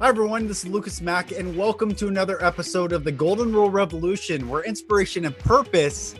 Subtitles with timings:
[0.00, 0.46] Hi, everyone.
[0.46, 4.62] This is Lucas Mack, and welcome to another episode of the Golden Rule Revolution, where
[4.62, 6.14] inspiration and purpose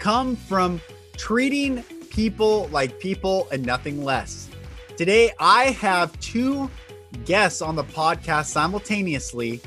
[0.00, 0.80] come from
[1.16, 4.50] treating people like people and nothing less.
[4.96, 6.68] Today, I have two
[7.24, 9.60] guests on the podcast simultaneously,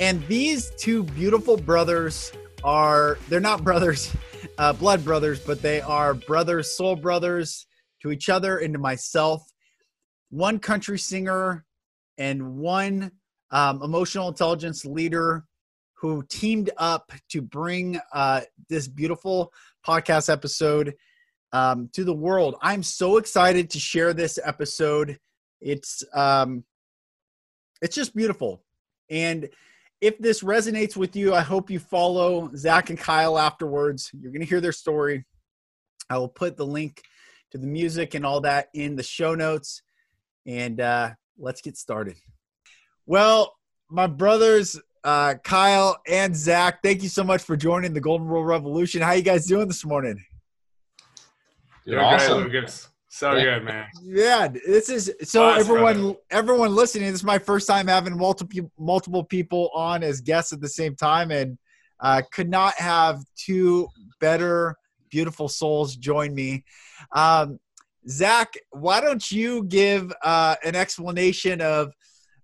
[0.00, 2.32] and these two beautiful brothers
[2.64, 4.12] are, they're not brothers,
[4.58, 7.64] uh, blood brothers, but they are brothers, soul brothers
[8.02, 9.52] to each other and to myself.
[10.30, 11.64] One country singer
[12.18, 13.12] and one
[13.50, 15.44] um, emotional intelligence leader
[15.94, 19.52] who teamed up to bring uh, this beautiful
[19.86, 20.94] podcast episode
[21.52, 22.56] um, to the world.
[22.60, 25.18] I'm so excited to share this episode.
[25.60, 26.64] It's um,
[27.80, 28.62] it's just beautiful,
[29.10, 29.48] and
[30.00, 34.10] if this resonates with you, I hope you follow Zach and Kyle afterwards.
[34.12, 35.24] You're going to hear their story.
[36.10, 37.02] I will put the link
[37.52, 39.82] to the music and all that in the show notes.
[40.44, 42.16] And uh, let's get started.
[43.06, 43.54] Well,
[43.90, 48.44] my brothers, uh, Kyle and Zach, thank you so much for joining the Golden Rule
[48.44, 49.02] Revolution.
[49.02, 50.22] How you guys doing this morning?
[51.84, 52.44] You're awesome.
[52.44, 52.88] Lucas.
[53.08, 53.44] So yeah.
[53.44, 53.86] good, man.
[54.02, 56.18] Yeah, this is so everyone brother.
[56.30, 57.06] everyone listening.
[57.12, 60.94] This is my first time having multiple multiple people on as guests at the same
[60.96, 61.56] time, and
[62.00, 63.88] uh, could not have two
[64.20, 64.76] better
[65.08, 66.64] beautiful souls join me.
[67.14, 67.58] Um,
[68.08, 71.92] Zach, why don't you give uh, an explanation of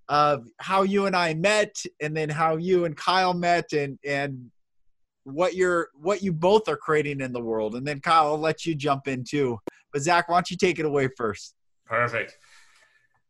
[0.08, 4.50] of how you and I met, and then how you and Kyle met, and and
[5.24, 8.66] what you're what you both are creating in the world, and then Kyle, I'll let
[8.66, 9.58] you jump in too.
[9.92, 11.54] But Zach, why don't you take it away first?
[11.86, 12.36] Perfect.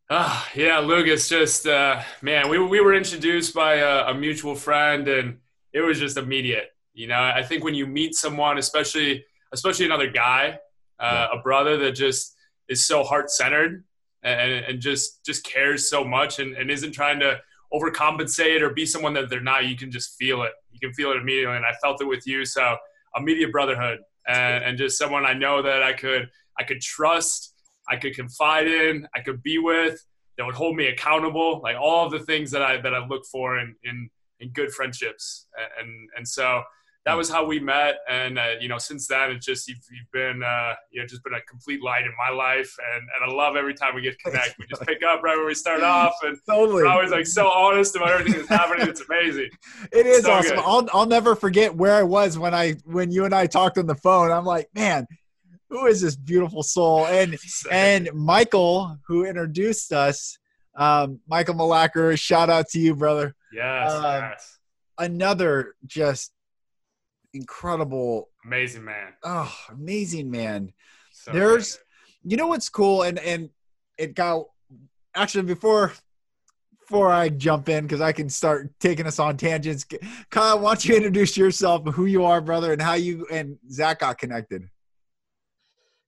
[0.08, 5.08] Uh, yeah, Lucas, just uh, man, we we were introduced by a, a mutual friend,
[5.08, 5.38] and
[5.72, 6.70] it was just immediate.
[6.94, 10.58] You know, I think when you meet someone, especially especially another guy,
[11.03, 12.36] uh, a brother that just
[12.69, 13.84] is so heart centered
[14.22, 17.39] and, and just just cares so much and, and isn't trying to
[17.72, 19.67] overcompensate or be someone that they're not.
[19.67, 20.53] You can just feel it.
[20.70, 22.44] You can feel it immediately, and I felt it with you.
[22.44, 22.76] So
[23.16, 27.55] immediate brotherhood and, and just someone I know that I could I could trust,
[27.88, 30.05] I could confide in, I could be with,
[30.37, 31.60] that would hold me accountable.
[31.62, 34.09] Like all of the things that I that I look for in in,
[34.41, 35.47] in good friendships,
[35.81, 36.62] and and so
[37.04, 37.96] that was how we met.
[38.08, 41.24] And uh, you know, since then, it's just you've, you've been uh, you know just
[41.24, 44.18] been a complete light in my life, and and I love every time we get
[44.24, 44.56] connect.
[44.58, 46.84] We just pick up right where we start off, and totally.
[46.84, 48.88] we're always like so honest about everything that's happening.
[48.88, 49.50] It's amazing.
[49.92, 50.58] It is so awesome.
[50.58, 53.86] I'll I'll never forget where I was when I when you and I talked on
[53.86, 54.30] the phone.
[54.30, 55.06] I'm like, man.
[55.70, 57.06] Who is this beautiful soul?
[57.06, 57.38] And
[57.70, 60.36] and Michael, who introduced us,
[60.76, 63.34] um, Michael Malacker, shout out to you, brother.
[63.54, 64.58] Yes, uh, yes.
[64.98, 66.32] Another just
[67.34, 69.12] incredible, amazing man.
[69.22, 70.72] Oh, amazing man.
[71.12, 71.78] So There's,
[72.22, 73.50] you know what's cool, and and
[73.98, 74.47] it got
[75.15, 75.93] actually before
[76.81, 79.87] before I jump in because I can start taking us on tangents.
[80.31, 84.00] Kyle, why don't you introduce yourself, who you are, brother, and how you and Zach
[84.00, 84.69] got connected?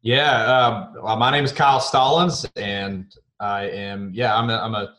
[0.03, 4.95] Yeah, um, my name is Kyle Stallons, and I am yeah I'm a, I'm a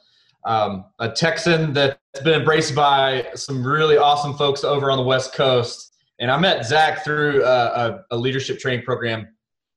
[0.46, 5.34] um, a Texan that's been embraced by some really awesome folks over on the West
[5.34, 5.95] Coast.
[6.20, 9.28] And I met Zach through a, a, a leadership training program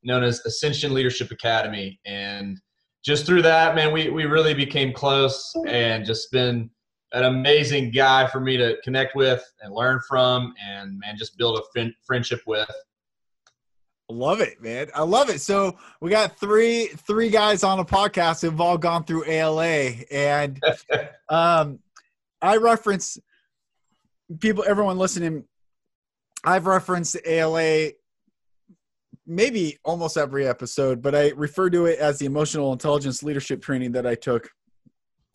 [0.02, 1.98] known as Ascension Leadership Academy.
[2.06, 2.60] And
[3.04, 6.70] just through that, man, we, we really became close and just been
[7.12, 11.58] an amazing guy for me to connect with and learn from and, man, just build
[11.58, 12.70] a fin- friendship with.
[14.10, 14.88] Love it, man.
[14.94, 15.40] I love it.
[15.40, 20.62] So we got three three guys on a podcast who've all gone through ALA, and
[21.28, 21.78] um,
[22.40, 23.18] I reference
[24.40, 25.44] people, everyone listening.
[26.44, 27.90] I've referenced ALA
[29.26, 33.92] maybe almost every episode, but I refer to it as the emotional intelligence leadership training
[33.92, 34.48] that I took,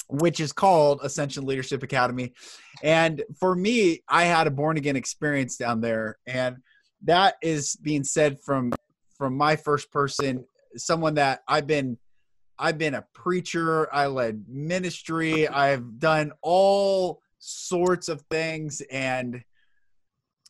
[0.09, 2.34] which is called Ascension Leadership Academy.
[2.81, 6.58] And for me, I had a born again experience down there, and
[7.03, 8.74] that is being said from
[9.16, 10.44] from my first person,
[10.75, 11.97] someone that I've been
[12.58, 19.44] I've been a preacher, I led ministry, I've done all sorts of things and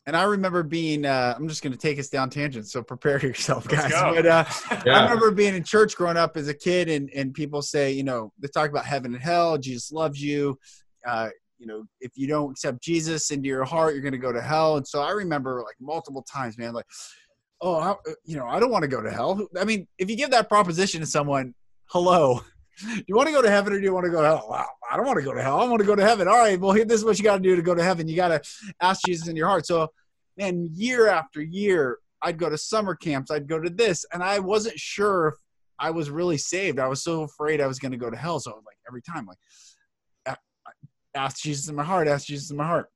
[0.06, 3.18] and I remember being, uh, I'm just going to take us down tangent, so prepare
[3.26, 3.90] yourself, guys.
[3.92, 4.44] But uh,
[4.86, 5.00] yeah.
[5.00, 8.02] I remember being in church growing up as a kid, and, and people say, you
[8.02, 10.58] know, they talk about heaven and hell, Jesus loves you.
[11.06, 14.32] Uh, you know, if you don't accept Jesus into your heart, you're going to go
[14.32, 14.76] to hell.
[14.76, 16.86] And so I remember like multiple times, man, like,
[17.60, 19.46] oh, I, you know, I don't want to go to hell.
[19.58, 21.54] I mean, if you give that proposition to someone,
[21.86, 22.40] hello,
[22.78, 24.52] do you want to go to heaven or do you want to go to hell?
[24.90, 25.60] I don't want to go to hell.
[25.60, 26.28] I want to go to heaven.
[26.28, 28.08] All right, well, this is what you got to do to go to heaven.
[28.08, 28.40] You got to
[28.80, 29.66] ask Jesus in your heart.
[29.66, 29.88] So,
[30.36, 34.38] man, year after year, I'd go to summer camps, I'd go to this, and I
[34.38, 35.34] wasn't sure if
[35.78, 36.78] I was really saved.
[36.78, 38.40] I was so afraid I was going to go to hell.
[38.40, 39.38] So, like every time, like,
[40.26, 40.36] I
[41.14, 42.88] ask Jesus in my heart, ask Jesus in my heart.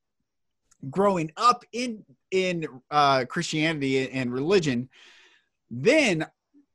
[0.91, 4.89] Growing up in in uh, Christianity and religion,
[5.71, 6.25] then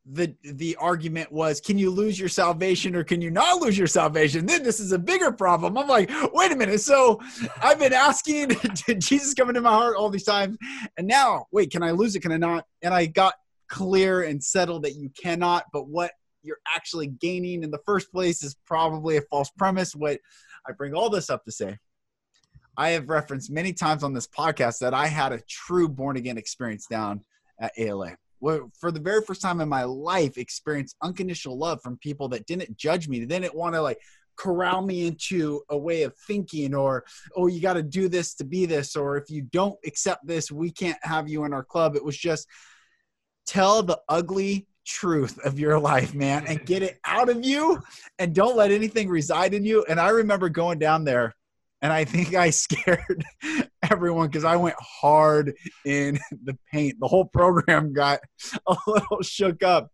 [0.05, 3.87] the the argument was can you lose your salvation or can you not lose your
[3.87, 4.45] salvation?
[4.45, 5.77] Then this is a bigger problem.
[5.77, 6.81] I'm like wait a minute.
[6.81, 7.21] So
[7.61, 8.49] i've been asking
[8.85, 10.57] did jesus come into my heart all these times?
[10.97, 12.19] And now wait can i lose it?
[12.19, 12.65] Can i not?
[12.81, 13.35] And i got
[13.69, 16.11] clear and settled that you cannot but what
[16.41, 20.19] you're actually gaining in the first place is probably a false premise what
[20.67, 21.77] i bring all this up to say.
[22.75, 26.37] I have referenced many times on this podcast that i had a true born again
[26.37, 27.21] experience down
[27.57, 28.17] at ala
[28.79, 32.77] for the very first time in my life experienced unconditional love from people that didn't
[32.77, 33.19] judge me.
[33.19, 33.99] They didn't want to like
[34.35, 37.05] corral me into a way of thinking or
[37.35, 40.51] oh you got to do this to be this or if you don't accept this
[40.51, 41.95] we can't have you in our club.
[41.95, 42.47] It was just
[43.45, 47.79] tell the ugly truth of your life man and get it out of you
[48.19, 49.85] and don't let anything reside in you.
[49.87, 51.33] And i remember going down there
[51.83, 53.23] and I think I scared
[53.91, 55.53] everyone because I went hard
[55.85, 56.99] in the paint.
[56.99, 58.21] The whole program got
[58.67, 59.91] a little shook up.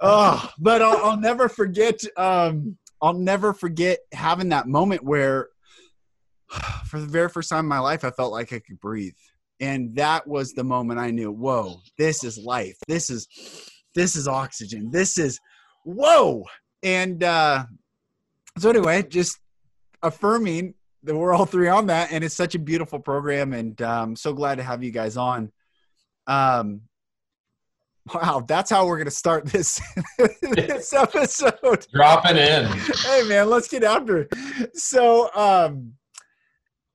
[0.00, 2.00] Oh, but I'll, I'll never forget.
[2.16, 5.48] Um, I'll never forget having that moment where,
[6.86, 9.14] for the very first time in my life, I felt like I could breathe,
[9.60, 12.76] and that was the moment I knew, "Whoa, this is life.
[12.88, 13.26] This is,
[13.94, 14.90] this is oxygen.
[14.90, 15.38] This is,
[15.84, 16.44] whoa."
[16.82, 17.64] And uh,
[18.58, 19.38] so anyway, just
[20.06, 24.16] affirming that we're all three on that, and it's such a beautiful program, and um,
[24.16, 25.52] so glad to have you guys on.
[26.26, 26.82] Um,
[28.14, 29.80] wow, that's how we're gonna start this
[30.42, 31.86] this episode.
[31.92, 32.66] Dropping in.
[32.66, 34.32] Hey man, let's get after it.
[34.74, 35.92] So, um,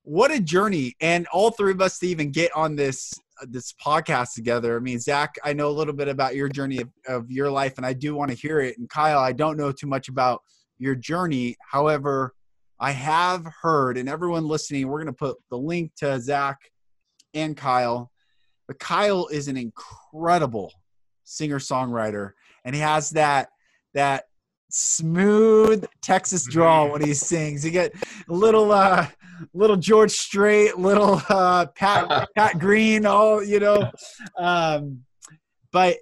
[0.04, 3.14] what a journey, and all three of us to even get on this
[3.44, 4.76] this podcast together.
[4.76, 7.78] I mean, Zach, I know a little bit about your journey of, of your life,
[7.78, 8.78] and I do want to hear it.
[8.78, 10.42] And Kyle, I don't know too much about
[10.78, 11.56] your journey.
[11.70, 12.34] However,
[12.82, 16.58] I have heard, and everyone listening, we're going to put the link to Zach
[17.36, 18.12] and Kyle.
[18.68, 20.74] But Kyle is an incredible
[21.24, 22.32] singer songwriter,
[22.66, 23.50] and he has that
[23.94, 24.24] that
[24.72, 27.64] smooth Texas drawl when he sings.
[27.64, 27.94] You get
[28.28, 29.06] little uh
[29.54, 33.92] little George Strait, little uh Pat Pat Green, all you know.
[34.40, 35.02] Um
[35.72, 35.98] but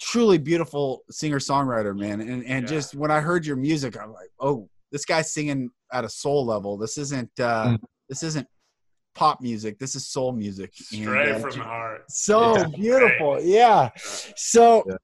[0.00, 2.20] truly beautiful singer songwriter, man.
[2.20, 2.68] And and yeah.
[2.68, 6.44] just when I heard your music, I'm like, oh, this guy's singing at a soul
[6.46, 6.76] level.
[6.76, 7.78] This isn't uh, mm.
[8.08, 8.46] this isn't
[9.14, 9.78] pop music.
[9.78, 10.72] This is soul music.
[10.74, 12.04] Straight and, uh, from the heart.
[12.08, 12.66] So yeah.
[12.74, 13.40] beautiful.
[13.42, 13.90] Yeah.
[14.36, 14.96] So yeah.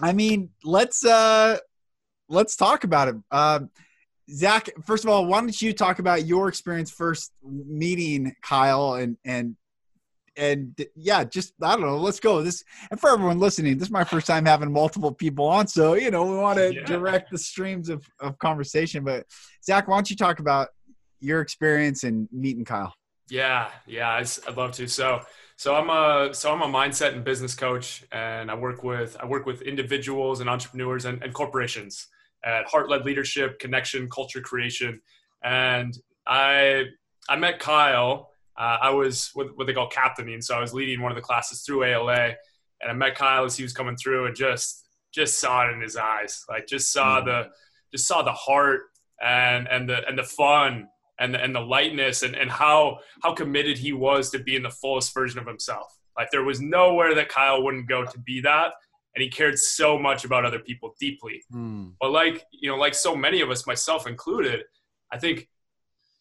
[0.00, 1.58] I mean, let's uh
[2.28, 3.16] let's talk about it.
[3.30, 3.60] Uh,
[4.30, 9.16] Zach, first of all, why don't you talk about your experience first meeting Kyle and
[9.24, 9.56] and
[10.36, 11.96] and yeah, just I don't know.
[11.96, 12.42] Let's go.
[12.42, 15.94] This and for everyone listening, this is my first time having multiple people on, so
[15.94, 16.84] you know we want to yeah.
[16.84, 19.04] direct the streams of of conversation.
[19.04, 19.26] But
[19.64, 20.68] Zach, why don't you talk about
[21.20, 22.94] your experience in meeting Kyle?
[23.30, 24.86] Yeah, yeah, I'd love to.
[24.86, 25.22] So,
[25.56, 29.26] so I'm a so I'm a mindset and business coach, and I work with I
[29.26, 32.08] work with individuals and entrepreneurs and, and corporations
[32.44, 35.00] at Heart Led Leadership, Connection, Culture Creation,
[35.42, 35.96] and
[36.26, 36.84] I
[37.28, 41.02] I met Kyle uh, I was what, what they call captaining, so I was leading
[41.02, 42.34] one of the classes through ALA,
[42.80, 45.80] and I met Kyle as he was coming through, and just just saw it in
[45.80, 47.24] his eyes, like just saw mm.
[47.24, 47.50] the
[47.92, 48.82] just saw the heart
[49.22, 53.32] and and the and the fun and the, and the lightness and, and how how
[53.32, 55.96] committed he was to being the fullest version of himself.
[56.16, 58.72] Like there was nowhere that Kyle wouldn't go to be that,
[59.16, 61.42] and he cared so much about other people deeply.
[61.52, 61.94] Mm.
[62.00, 64.62] But like you know, like so many of us, myself included,
[65.10, 65.48] I think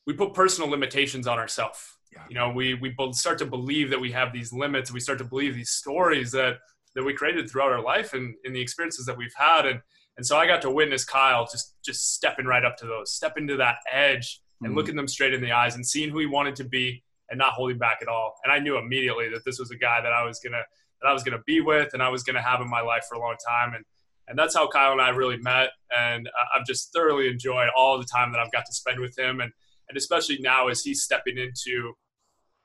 [0.07, 2.23] we put personal limitations on ourselves yeah.
[2.29, 4.91] You know, we we start to believe that we have these limits.
[4.91, 6.57] We start to believe these stories that
[6.95, 9.65] that we created throughout our life and in the experiences that we've had.
[9.65, 9.81] And
[10.17, 13.37] and so I got to witness Kyle just just stepping right up to those, step
[13.37, 14.77] into that edge and mm-hmm.
[14.77, 17.53] looking them straight in the eyes and seeing who he wanted to be and not
[17.53, 18.35] holding back at all.
[18.43, 20.63] And I knew immediately that this was a guy that I was gonna
[21.01, 23.15] that I was gonna be with and I was gonna have in my life for
[23.15, 23.73] a long time.
[23.73, 23.85] And
[24.27, 25.71] and that's how Kyle and I really met.
[25.97, 29.41] And I've just thoroughly enjoyed all the time that I've got to spend with him.
[29.41, 29.51] And
[29.89, 31.93] and especially now as he's stepping into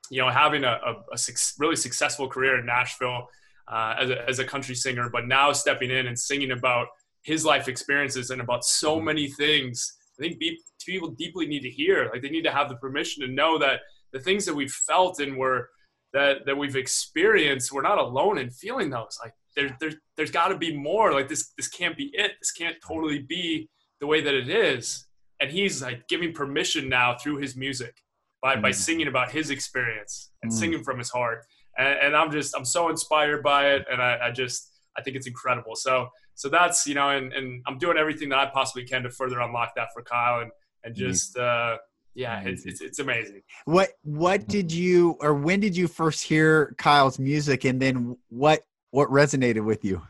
[0.09, 1.17] you know, having a, a, a
[1.59, 3.27] really successful career in Nashville
[3.67, 6.87] uh, as, a, as a country singer, but now stepping in and singing about
[7.23, 9.05] his life experiences and about so mm-hmm.
[9.05, 9.95] many things.
[10.19, 10.41] I think
[10.85, 12.09] people deeply need to hear.
[12.11, 15.19] Like they need to have the permission to know that the things that we've felt
[15.19, 15.69] and were
[16.11, 19.17] that that we've experienced, we're not alone in feeling those.
[19.23, 21.13] Like there, there there's got to be more.
[21.13, 22.33] Like this, this can't be it.
[22.41, 23.69] This can't totally be
[24.01, 25.05] the way that it is.
[25.39, 27.95] And he's like giving permission now through his music
[28.41, 28.61] by, mm.
[28.61, 30.55] by singing about his experience and mm.
[30.55, 31.45] singing from his heart.
[31.77, 33.85] And, and, I'm just, I'm so inspired by it.
[33.91, 35.75] And I, I, just, I think it's incredible.
[35.75, 39.09] So, so that's, you know, and, and I'm doing everything that I possibly can to
[39.09, 40.41] further unlock that for Kyle.
[40.41, 40.51] And,
[40.83, 41.77] and just uh,
[42.15, 43.41] yeah, it's, it's it's amazing.
[43.65, 48.65] What what did you or when did you first hear Kyle's music, and then what
[48.91, 50.01] what resonated with you?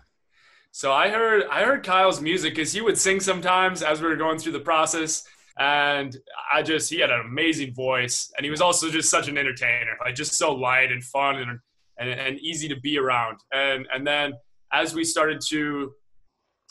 [0.71, 4.15] So I heard I heard Kyle's music because he would sing sometimes as we were
[4.15, 5.23] going through the process,
[5.57, 6.15] and
[6.53, 9.97] I just he had an amazing voice, and he was also just such an entertainer,
[10.03, 11.59] like just so light and fun and
[11.97, 13.39] and, and easy to be around.
[13.53, 14.33] And and then
[14.71, 15.91] as we started to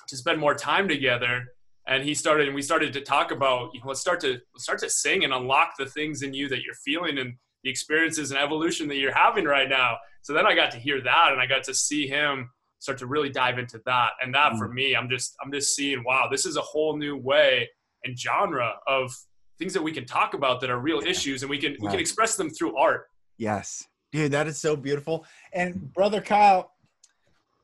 [0.09, 1.45] to spend more time together,
[1.87, 4.65] and he started and we started to talk about you know, let's start to let's
[4.65, 8.31] start to sing and unlock the things in you that you're feeling and the experiences
[8.31, 9.97] and evolution that you're having right now.
[10.23, 13.07] So then I got to hear that, and I got to see him start to
[13.07, 14.11] really dive into that.
[14.23, 14.59] And that mm.
[14.59, 17.69] for me, I'm just I'm just seeing wow, this is a whole new way
[18.05, 19.13] and genre of
[19.59, 22.01] things that we can talk about that are real issues, and we can we can
[22.01, 23.07] express them through art.
[23.37, 25.25] Yes, dude, that is so beautiful.
[25.53, 26.73] And brother Kyle,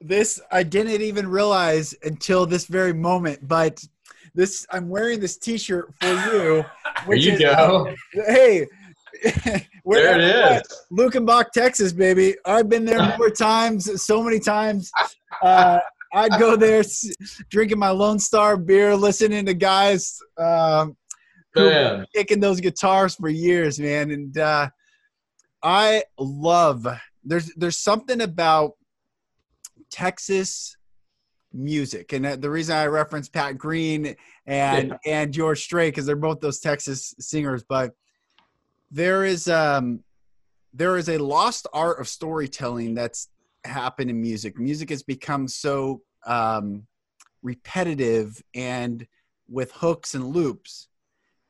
[0.01, 3.83] this I didn't even realize until this very moment, but
[4.35, 6.65] this I'm wearing this T-shirt for you.
[7.07, 7.89] There you is, go.
[7.89, 8.67] Uh, hey,
[9.25, 10.63] there it is.
[10.93, 12.37] Luckenbach, Texas, baby.
[12.47, 14.91] I've been there more times, so many times.
[15.43, 15.81] Uh,
[16.15, 16.83] I'd go there
[17.51, 20.97] drinking my Lone Star beer, listening to guys um,
[22.15, 24.11] kicking those guitars for years, man.
[24.11, 24.69] And uh,
[25.63, 26.87] I love
[27.25, 28.73] there's there's something about
[29.91, 30.77] Texas
[31.53, 34.15] music, and the reason I reference Pat Green
[34.47, 34.97] and yeah.
[35.07, 37.93] and George Strait because they're both those Texas singers, but
[38.91, 40.05] there is um
[40.73, 43.29] there is a lost art of storytelling that's
[43.65, 44.59] happened in music.
[44.59, 46.87] Music has become so um,
[47.43, 49.07] repetitive and
[49.49, 50.89] with hooks and loops.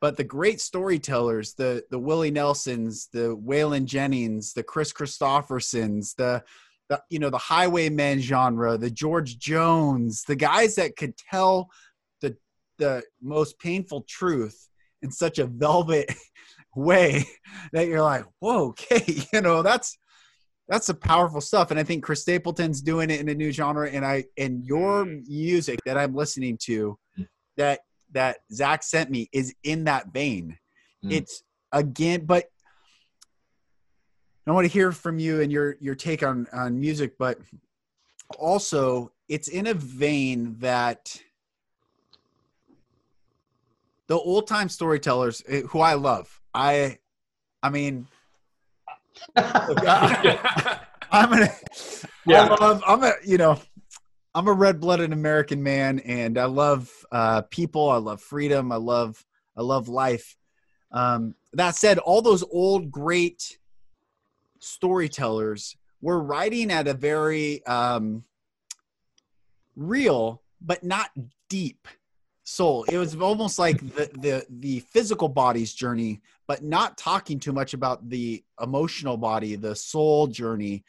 [0.00, 6.42] But the great storytellers, the the Willie Nelsons, the Waylon Jennings, the Kris Kristoffersons, the
[6.90, 11.71] the you know the Highwaymen genre, the George Jones, the guys that could tell
[12.21, 12.37] the
[12.78, 14.68] the most painful truth
[15.00, 16.12] in such a velvet
[16.76, 17.25] way
[17.73, 19.97] that you're like, whoa, okay, you know, that's
[20.68, 21.71] that's the powerful stuff.
[21.71, 23.90] And I think Chris Stapleton's doing it in a new genre.
[23.90, 26.99] And I and your music that I'm listening to
[27.56, 27.80] that
[28.12, 30.59] that Zach sent me is in that vein.
[31.04, 31.12] Mm.
[31.12, 31.42] It's
[31.73, 32.47] again, but
[34.47, 37.38] I want to hear from you and your your take on on music, but
[38.38, 41.21] also it's in a vein that
[44.06, 46.40] the old time storytellers eh, who I love.
[46.54, 46.99] I
[47.62, 48.06] I mean
[49.37, 50.80] I,
[51.12, 51.50] am gonna
[52.26, 52.44] yeah.
[52.44, 53.61] I love I'm a you know
[54.35, 58.76] I'm a red blooded American man and I love uh, people, I love freedom, I
[58.76, 59.25] love
[59.56, 60.37] I love life.
[60.90, 63.59] Um, that said, all those old great
[64.61, 68.25] storytellers were writing at a very um,
[69.76, 71.11] real but not
[71.49, 71.87] deep
[72.42, 72.85] soul.
[72.85, 77.74] It was almost like the the the physical body's journey, but not talking too much
[77.74, 80.84] about the emotional body, the soul journey.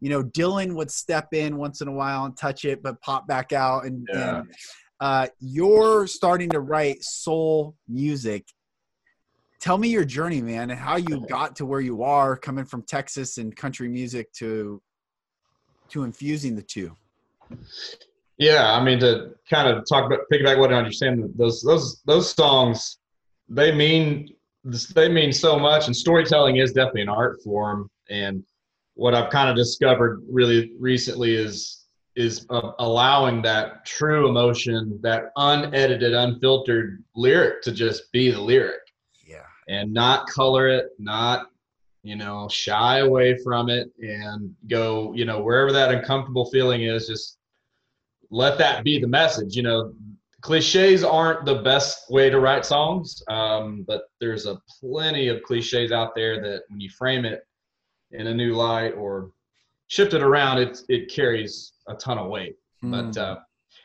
[0.00, 3.26] You know, Dylan would step in once in a while and touch it, but pop
[3.26, 3.84] back out.
[3.84, 4.38] And, yeah.
[4.38, 4.54] and
[5.00, 8.46] uh, you're starting to write soul music.
[9.60, 12.82] Tell me your journey, man, and how you got to where you are, coming from
[12.82, 14.80] Texas and country music to
[15.90, 16.96] to infusing the two.
[18.38, 22.32] Yeah, I mean to kind of talk about piggyback what I understand those those those
[22.32, 23.00] songs
[23.50, 27.88] they mean they mean so much and storytelling is definitely an art form.
[28.10, 28.44] And
[28.94, 31.76] what I've kind of discovered really recently is
[32.16, 38.80] is uh, allowing that true emotion that unedited unfiltered lyric to just be the lyric.
[39.26, 39.46] Yeah.
[39.68, 41.46] And not color it not
[42.02, 47.06] you know shy away from it and go you know wherever that uncomfortable feeling is
[47.06, 47.38] just
[48.30, 49.56] let that be the message.
[49.56, 49.92] You know,
[50.40, 55.92] cliches aren't the best way to write songs, um, but there's a plenty of cliches
[55.92, 57.42] out there that when you frame it
[58.12, 59.30] in a new light or
[59.88, 62.56] shift it around, it it carries a ton of weight.
[62.82, 63.12] Mm.
[63.12, 63.36] But uh,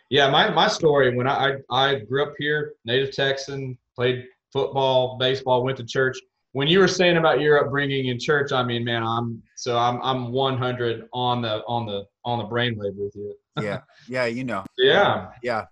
[0.09, 5.17] yeah, my my story when I, I I grew up here, native Texan, played football,
[5.17, 6.17] baseball, went to church.
[6.53, 10.01] When you were saying about your upbringing in church, I mean, man, I'm so I'm
[10.01, 14.63] I'm 100 on the on the on the brainwave with you yeah, yeah, you know.
[14.77, 15.65] Yeah, yeah.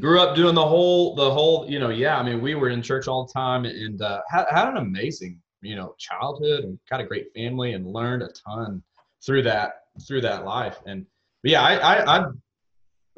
[0.00, 1.90] Grew up doing the whole, the whole, you know.
[1.90, 4.78] Yeah, I mean, we were in church all the time, and uh, had had an
[4.78, 8.82] amazing, you know, childhood and got a great family, and learned a ton
[9.24, 10.78] through that through that life.
[10.86, 11.04] And
[11.42, 12.24] yeah, I I I,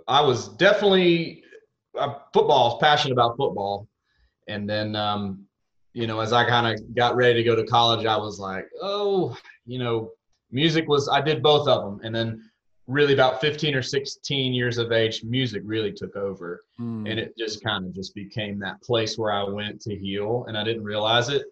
[0.09, 1.45] I was definitely
[1.97, 2.71] uh, football.
[2.71, 3.87] Was passionate about football,
[4.49, 5.47] and then um,
[5.93, 8.67] you know, as I kind of got ready to go to college, I was like,
[8.83, 10.11] oh, you know,
[10.51, 11.09] music was.
[11.09, 12.51] I did both of them, and then
[12.87, 16.61] really about 15 or 16 years of age, music really took over.
[16.79, 17.11] Mm.
[17.11, 20.57] And it just kind of just became that place where I went to heal and
[20.57, 21.45] I didn't realize it.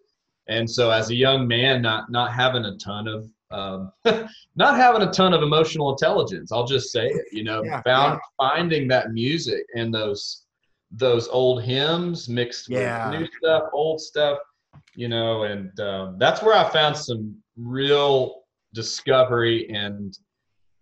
[0.48, 3.92] And so as a young man, not not having a ton of um,
[4.56, 8.20] not having a ton of emotional intelligence, I'll just say it, you know, Yeah, found
[8.36, 10.42] finding that music and those
[10.90, 13.10] those old hymns mixed Yeah.
[13.10, 14.38] with new stuff, old stuff,
[14.94, 18.42] you know, and um, that's where I found some real
[18.74, 20.18] discovery and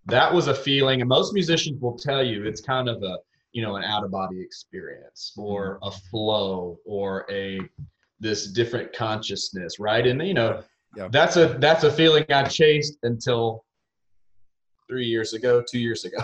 [0.07, 3.19] that was a feeling and most musicians will tell you it's kind of a
[3.53, 5.89] you know an out of body experience or mm-hmm.
[5.89, 7.61] a flow or a
[8.19, 10.63] this different consciousness right and you know
[10.97, 11.09] Yeah.
[11.11, 13.65] that's a that's a feeling i chased until
[14.89, 16.19] three years ago two years ago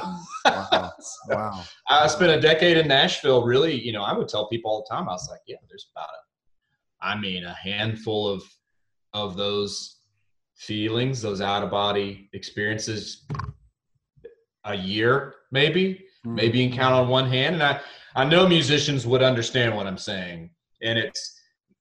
[0.44, 0.92] Wow.
[1.28, 1.64] wow.
[1.88, 4.94] i spent a decade in nashville really you know i would tell people all the
[4.94, 8.42] time i was like yeah there's about a i mean a handful of
[9.12, 10.00] of those
[10.56, 13.26] feelings those out of body experiences
[14.66, 16.34] a year maybe Mm.
[16.34, 17.54] maybe you can count on one hand.
[17.56, 17.80] And i
[18.16, 20.50] i know musicians would understand what i'm saying.
[20.82, 21.22] And it's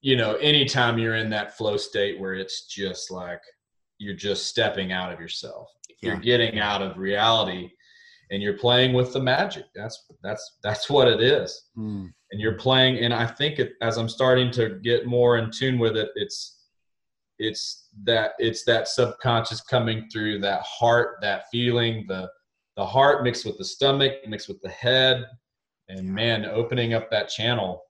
[0.02, 3.40] you know anytime you're in that flow state where it's just like
[3.98, 5.68] you're just stepping out of yourself.
[6.02, 7.70] You're getting out of reality
[8.30, 9.64] and you're playing with the magic.
[9.74, 11.50] That's that's that's what it is.
[11.76, 12.12] Mm.
[12.30, 15.78] and you're playing and i think it, as i'm starting to get more in tune
[15.78, 16.38] with it it's
[17.38, 22.28] it's that it's that subconscious coming through that heart that feeling the
[22.76, 25.24] the heart mixed with the stomach mixed with the head.
[25.88, 27.82] And man opening up that channel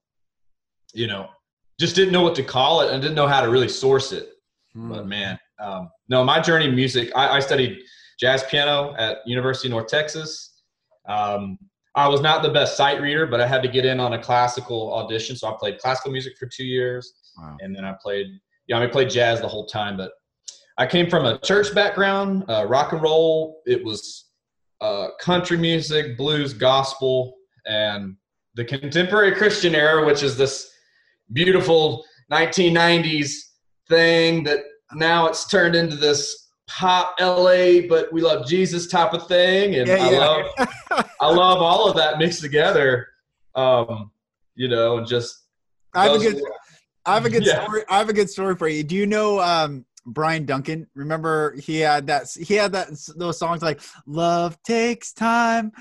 [0.92, 1.28] you know
[1.80, 4.30] just didn't know what to call it and didn't know how to really source it.
[4.76, 4.90] Mm.
[4.90, 7.78] but man um, no my journey in music I, I studied
[8.20, 10.62] jazz piano at university of north texas.
[11.08, 11.58] Um,
[11.94, 14.22] i was not the best sight reader but i had to get in on a
[14.22, 15.34] classical audition.
[15.36, 17.56] So i played classical music for two years Wow.
[17.60, 18.26] and then i played
[18.66, 19.96] yeah i mean, I played jazz the whole time.
[19.96, 20.12] But
[20.76, 23.62] i came from a church background uh, rock and roll.
[23.66, 24.25] It was
[24.80, 27.34] uh, country music blues gospel
[27.66, 28.16] and
[28.54, 30.70] the contemporary christian era which is this
[31.32, 33.32] beautiful 1990s
[33.88, 34.60] thing that
[34.94, 39.76] now it's turned into this pop LA, but we love Jesus type of thing.
[39.76, 40.18] And Yeah, I yeah.
[40.18, 40.46] love
[41.20, 43.06] I love all of that mixed together.
[43.54, 44.10] Um,
[44.54, 45.46] you know, and just
[45.94, 46.40] I have a good
[47.04, 47.62] I have a good Yeah.
[47.62, 47.82] story.
[47.88, 48.82] I have a good story for you.
[48.82, 50.86] Do you know um, Bryan Duncan?
[50.94, 55.72] Remember he had that he had that those songs like "Love Takes Time,"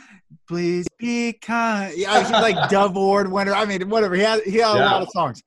[0.47, 3.53] "Please Be Kind." Yeah, he like Dove Award winner.
[3.53, 4.15] I mean, whatever.
[4.15, 5.43] He had he had a lot of songs,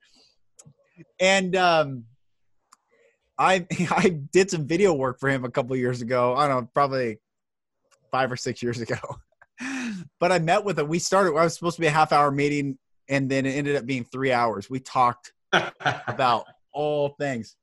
[1.20, 2.04] and um,
[3.38, 6.34] I I did some video work for him a couple years ago.
[6.34, 7.18] I don't know, probably
[8.10, 8.96] five or six years ago.
[10.20, 10.86] But I met with him.
[10.86, 11.30] We started.
[11.30, 14.04] I was supposed to be a half hour meeting, and then it ended up being
[14.04, 14.70] three hours.
[14.70, 17.56] We talked about all things.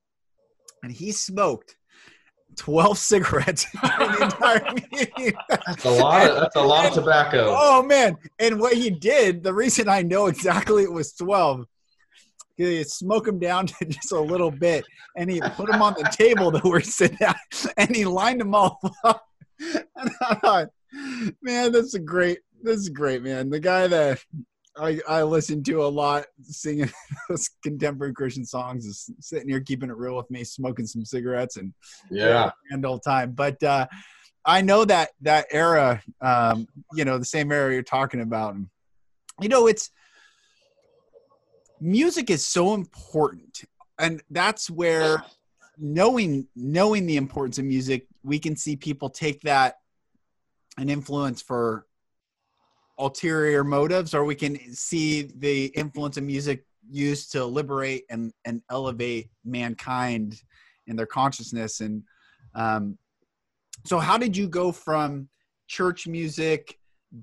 [0.86, 1.78] And he smoked
[2.58, 3.66] 12 cigarettes
[3.98, 5.34] during the entire meeting.
[5.50, 7.56] that's a lot of that's a lot of tobacco.
[7.58, 8.16] Oh man.
[8.38, 11.66] And what he did, the reason I know exactly it was 12,
[12.56, 14.86] he smoke them down to just a little bit
[15.18, 17.36] and he put them on the table that we're sitting at
[17.78, 19.26] and he lined them all up.
[19.60, 20.70] And I thought,
[21.42, 23.50] man, that's a great, this is great, man.
[23.50, 24.24] The guy that
[24.78, 26.90] I, I listen to a lot singing
[27.30, 31.58] those contemporary Christian songs is sitting here keeping it real with me, smoking some cigarettes
[31.58, 31.74] and
[32.12, 32.52] Yeah.
[32.70, 33.32] grand old time.
[33.32, 33.88] But uh,
[34.46, 38.56] I know that that era, um, you know, the same era you're talking about.
[38.56, 38.68] And,
[39.42, 39.90] you know, it's
[41.80, 43.64] music is so important,
[44.00, 45.24] and that's where
[45.78, 49.76] knowing knowing the importance of music, we can see people take that
[50.78, 51.86] an influence for
[52.98, 58.62] ulterior motives, or we can see the influence of music used to liberate and and
[58.70, 60.42] elevate mankind
[60.88, 61.82] in their consciousness.
[61.82, 62.04] And
[62.54, 62.98] um,
[63.86, 65.30] so how did you go from
[65.68, 66.78] church music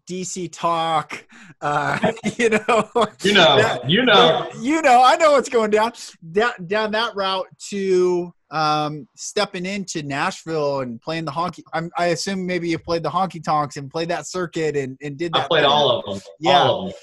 [0.09, 1.27] dc talk
[1.61, 1.99] uh,
[2.39, 2.89] you know
[3.23, 4.49] You know, that- you know.
[4.61, 5.93] you know i know what's going down
[6.33, 12.07] down, down that route to um, stepping into nashville and playing the honky I'm, i
[12.07, 15.45] assume maybe you played the honky tonks and played that circuit and, and did that
[15.45, 16.23] I played all of them.
[16.39, 16.59] Yeah.
[16.63, 16.99] All of them.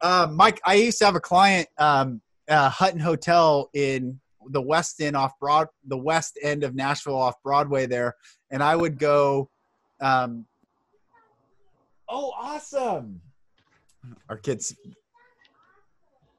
[0.00, 4.20] uh, Mike, I used to have a client, um, uh, Hutton Hotel in
[4.50, 8.16] the West End off Broad, the West End of Nashville off Broadway there,
[8.50, 9.48] and I would go.
[10.00, 10.46] Um,
[12.12, 13.20] oh, awesome!
[14.28, 14.76] Our kids.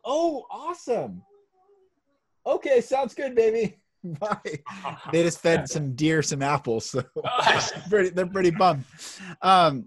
[0.06, 1.24] Oh, awesome!
[2.46, 3.78] Okay, sounds good, baby.
[4.04, 4.60] Bye.
[5.12, 7.04] They just fed some deer some apples, so
[7.90, 8.84] pretty, they're pretty bummed.
[9.42, 9.86] Um,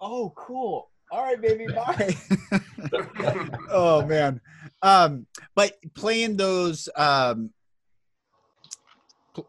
[0.00, 0.90] oh, cool.
[1.10, 1.66] All right, baby.
[1.66, 2.16] Bye.
[3.70, 4.40] oh man.
[4.80, 7.50] Um, but playing those um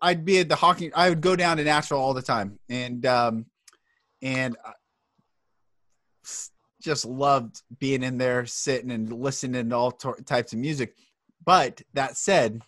[0.02, 0.94] I'd be at the hockey.
[0.94, 3.46] I would go down to Nashville all the time, and um,
[4.24, 4.56] and
[6.82, 10.96] just loved being in there, sitting and listening to all t- types of music.
[11.46, 12.62] But that said,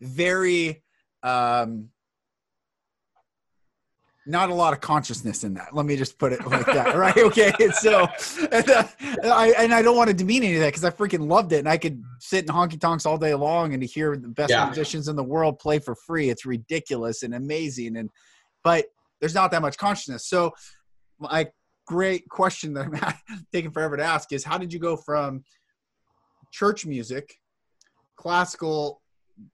[0.00, 0.82] very
[1.22, 1.90] um,
[4.26, 5.74] not a lot of consciousness in that.
[5.74, 7.16] Let me just put it like that, right?
[7.16, 8.06] Okay, so
[8.52, 8.84] and, uh,
[9.24, 11.58] I and I don't want to demean any of that because I freaking loved it,
[11.58, 14.50] and I could sit in honky tonks all day long and to hear the best
[14.50, 14.66] yeah.
[14.66, 16.30] musicians in the world play for free.
[16.30, 18.10] It's ridiculous and amazing, and
[18.62, 18.86] but
[19.20, 20.26] there's not that much consciousness.
[20.26, 20.52] So
[21.18, 21.48] my
[21.86, 22.86] great question that
[23.30, 25.44] I'm taking forever to ask is, how did you go from
[26.52, 27.34] church music,
[28.16, 29.00] classical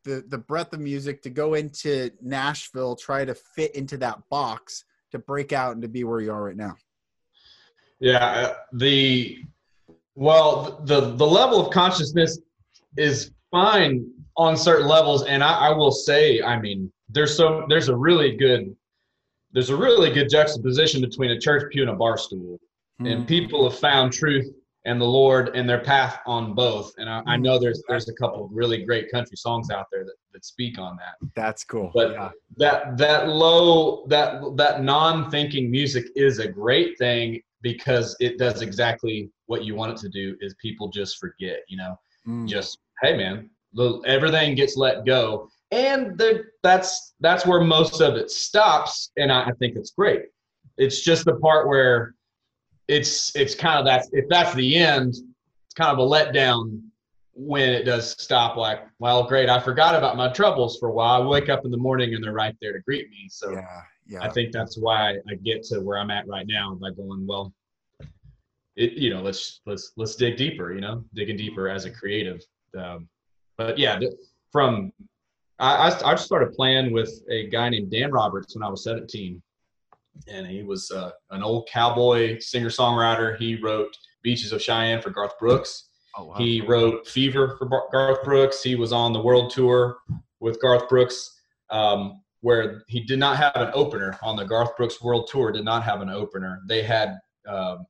[0.05, 4.85] the the breadth of music to go into Nashville, try to fit into that box
[5.13, 6.75] to break out and to be where you are right now?
[8.01, 9.39] Yeah, uh, the
[10.15, 12.39] well, the the level of consciousness
[12.97, 17.89] is fine on certain levels, and I, I will say, I mean, there's so there's
[17.89, 18.75] a really good
[19.57, 22.61] there's a really good juxtaposition between a church pew and a bar stool,
[23.01, 23.07] mm-hmm.
[23.07, 23.27] and hmm.
[23.27, 24.47] people have found truth
[24.85, 26.93] and the Lord and their path on both.
[26.99, 30.05] And I, I, know there's there's a couple of really great country songs out there
[30.05, 31.29] that, that speak on that.
[31.35, 31.91] That's cool.
[31.95, 32.31] But yeah.
[32.59, 39.31] that that low that that non-thinking music is a great thing because it does exactly
[39.47, 41.99] what you want it to do is people just forget, you know.
[42.29, 42.47] Mm.
[42.47, 43.49] Just hey man,
[44.05, 45.49] everything gets let go.
[45.73, 50.23] And the, that's that's where most of it stops and I, I think it's great.
[50.79, 52.15] It's just the part where
[52.89, 56.83] it's it's kind of that if that's the end, it's kind of a letdown
[57.33, 58.57] when it does stop.
[58.57, 61.23] Like, well, great, I forgot about my troubles for a while.
[61.23, 63.27] I wake up in the morning and they're right there to greet me.
[63.29, 64.23] So yeah, yeah.
[64.23, 67.53] I think that's why I get to where I'm at right now by going, well,
[68.77, 70.73] it you know let's let's let's dig deeper.
[70.73, 72.43] You know, digging deeper as a creative.
[72.79, 73.09] Um,
[73.57, 73.99] but yeah,
[74.53, 74.93] from
[75.59, 79.43] I, I started playing with a guy named Dan Roberts when I was 17
[80.29, 83.37] and he was uh, an old cowboy singer songwriter.
[83.39, 85.89] He wrote Beaches of Cheyenne for Garth Brooks.
[86.17, 86.35] Oh, wow.
[86.37, 88.63] He wrote Fever for Bar- Garth Brooks.
[88.63, 89.99] He was on the world tour
[90.41, 91.41] with Garth Brooks,
[91.71, 95.53] um, where he did not have an opener on the Garth Brooks world tour.
[95.53, 96.63] Did not have an opener.
[96.67, 97.87] They had um,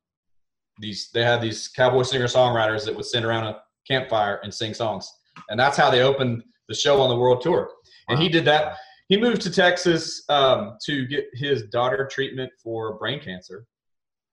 [0.80, 1.10] these.
[1.14, 5.08] They had these cowboy singer songwriters that would sit around a campfire and sing songs,
[5.48, 7.70] and that's how they opened the show on the world tour.
[8.08, 8.76] And he did that
[9.08, 13.66] he moved to Texas um, to get his daughter treatment for brain cancer,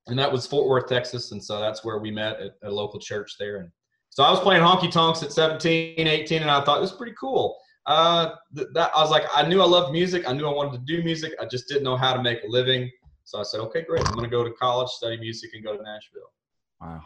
[0.08, 1.32] and that was Fort Worth, Texas.
[1.32, 3.58] And so that's where we met at a local church there.
[3.58, 3.70] And
[4.10, 7.14] so I was playing honky tonks at 17, 18, and I thought it was pretty
[7.20, 7.58] cool.
[7.86, 10.28] Uh, th- that I was like, I knew I loved music.
[10.28, 11.34] I knew I wanted to do music.
[11.40, 12.90] I just didn't know how to make a living.
[13.26, 14.06] So I said, okay, great.
[14.08, 16.32] I'm going to go to college, study music, and go to Nashville.
[16.82, 17.02] Wow,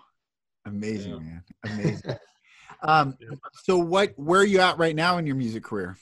[0.66, 1.20] amazing, yeah.
[1.20, 2.16] man, amazing.
[2.82, 3.18] um,
[3.64, 4.14] so what?
[4.18, 5.98] Where are you at right now in your music career?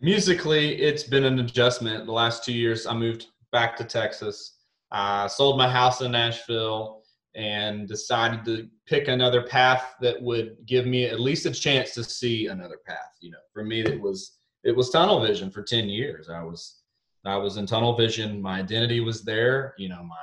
[0.00, 2.06] musically, it's been an adjustment.
[2.06, 4.58] The last two years, I moved back to Texas.
[4.90, 7.02] I sold my house in Nashville
[7.34, 12.04] and decided to pick another path that would give me at least a chance to
[12.04, 13.16] see another path.
[13.20, 16.28] You know, for me, it was it was tunnel vision for ten years.
[16.28, 16.82] I was
[17.24, 18.40] I was in tunnel vision.
[18.40, 19.74] My identity was there.
[19.76, 20.16] You know, my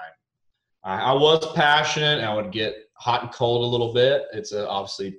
[0.83, 2.23] I, I was passionate.
[2.23, 4.23] I would get hot and cold a little bit.
[4.33, 5.17] It's a, obviously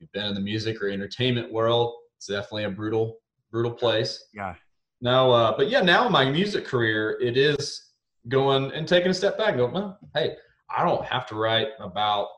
[0.00, 1.94] you've been in the music or entertainment world.
[2.16, 3.18] It's definitely a brutal
[3.50, 4.24] brutal place.
[4.34, 4.54] Yeah.
[5.00, 7.90] Now, uh, but yeah, now in my music career, it is
[8.28, 9.56] going and taking a step back.
[9.56, 10.36] Going, well, hey,
[10.74, 12.28] I don't have to write about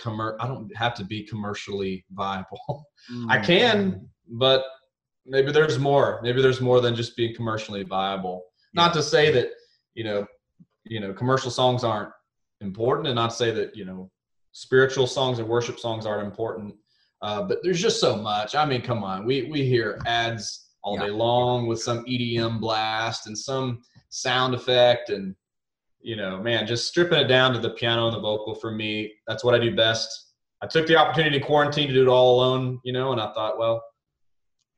[0.00, 0.36] commer.
[0.40, 2.86] I don't have to be commercially viable.
[3.10, 3.30] Mm-hmm.
[3.30, 4.64] I can, but
[5.26, 6.20] maybe there's more.
[6.22, 8.44] Maybe there's more than just being commercially viable.
[8.72, 8.82] Yeah.
[8.82, 9.50] Not to say that
[9.94, 10.26] you know,
[10.84, 12.10] you know, commercial songs aren't
[12.60, 14.10] important, and not to say that you know,
[14.52, 16.74] spiritual songs and worship songs aren't important.
[17.20, 18.54] Uh, but there's just so much.
[18.54, 21.06] I mean, come on, we we hear ads all yeah.
[21.06, 25.34] day long with some EDM blast and some sound effect, and
[26.00, 29.12] you know, man, just stripping it down to the piano and the vocal for me.
[29.26, 30.28] That's what I do best.
[30.62, 33.32] I took the opportunity in quarantine to do it all alone, you know, and I
[33.32, 33.82] thought, well,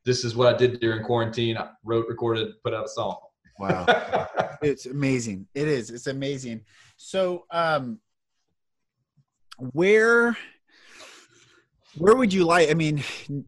[0.05, 1.57] this is what I did during quarantine.
[1.57, 3.17] I wrote, recorded, put out a song.
[3.59, 3.85] Wow.
[4.61, 5.47] it's amazing.
[5.55, 5.89] It is.
[5.89, 6.61] It's amazing.
[6.97, 7.99] So, um,
[9.73, 10.37] where
[11.97, 12.69] where would you like?
[12.69, 13.03] I mean,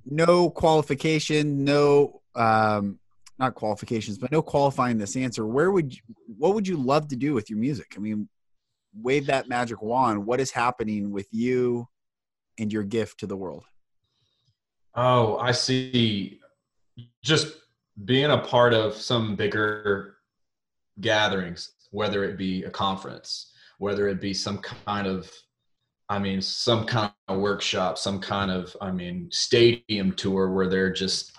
[0.06, 3.00] no qualification, no um,
[3.40, 5.46] not qualifications, but no qualifying this answer.
[5.46, 6.02] Where would you,
[6.38, 7.94] what would you love to do with your music?
[7.96, 8.28] I mean,
[8.94, 10.26] wave that magic wand.
[10.26, 11.88] What is happening with you
[12.60, 13.64] and your gift to the world?
[14.96, 16.40] Oh, I see.
[17.24, 17.56] Just
[18.06, 20.18] being a part of some bigger
[21.02, 25.32] gatherings, whether it be a conference, whether it be some kind of
[26.14, 30.94] I mean, some kind of workshop, some kind of, I mean, stadium tour where they're
[30.94, 31.32] just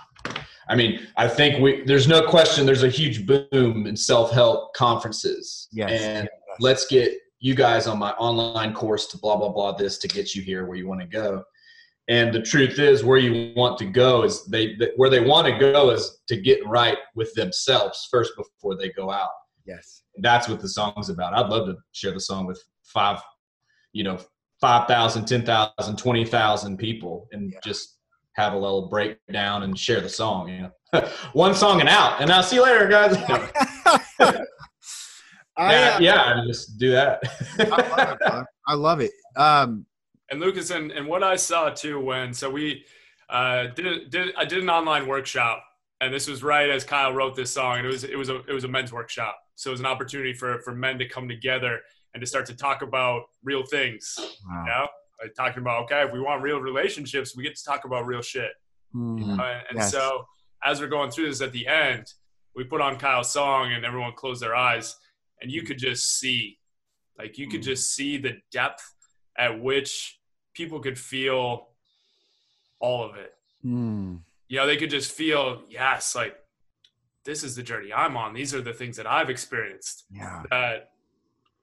[0.68, 5.68] I mean, I think we there's no question there's a huge boom in self-help conferences.
[5.70, 6.00] Yes.
[6.02, 10.08] And let's get you guys on my online course to blah blah blah this to
[10.08, 11.44] get you here where you want to go.
[12.08, 15.56] And the truth is where you want to go is they where they want to
[15.56, 19.30] go is to get right with themselves first before they go out.
[19.66, 20.02] Yes.
[20.16, 21.32] And that's what the song's about.
[21.34, 23.20] I'd love to share the song with five,
[23.92, 24.18] you know,
[24.64, 27.59] 5,000, 10,000, 20,000 people and yeah.
[27.62, 27.98] just
[28.33, 31.09] have a little breakdown and share the song, you know.
[31.35, 32.22] One song and out.
[32.22, 33.14] And I'll see you later, guys.
[34.18, 34.40] I,
[35.59, 37.22] yeah, uh, yeah, just do that.
[37.59, 38.46] I love it.
[38.66, 39.11] I love it.
[39.37, 39.85] Um,
[40.31, 42.87] and Lucas, and, and what I saw too when so we
[43.29, 45.62] uh, did did I did an online workshop,
[46.00, 48.37] and this was right as Kyle wrote this song, and it was it was a
[48.46, 51.29] it was a men's workshop, so it was an opportunity for for men to come
[51.29, 51.83] together
[52.14, 54.14] and to start to talk about real things.
[54.18, 54.61] Wow.
[54.61, 54.87] You know,
[55.22, 58.22] like talking about okay, if we want real relationships, we get to talk about real
[58.22, 58.53] shit.
[58.94, 59.38] Mm-hmm.
[59.38, 59.90] Uh, and yes.
[59.90, 60.24] so
[60.64, 62.07] as we're going through this at the end,
[62.55, 64.96] we put on Kyle's song, and everyone closed their eyes
[65.44, 66.59] and you could just see
[67.18, 67.64] like you could mm.
[67.64, 68.94] just see the depth
[69.37, 70.18] at which
[70.55, 71.68] people could feel
[72.81, 74.18] all of it mm.
[74.48, 76.35] you know they could just feel yes like
[77.24, 80.90] this is the journey i'm on these are the things that i've experienced yeah that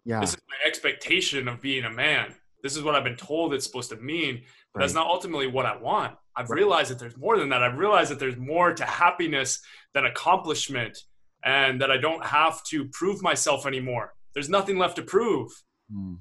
[0.06, 2.34] yeah this is my expectation of being a man
[2.64, 4.42] this is what i've been told it's supposed to mean
[4.74, 4.84] but right.
[4.84, 6.58] that's not ultimately what i want i've right.
[6.58, 9.60] realized that there's more than that i've realized that there's more to happiness
[9.94, 10.98] than accomplishment
[11.44, 14.14] and that I don't have to prove myself anymore.
[14.34, 15.52] There's nothing left to prove.
[15.92, 16.18] Mm.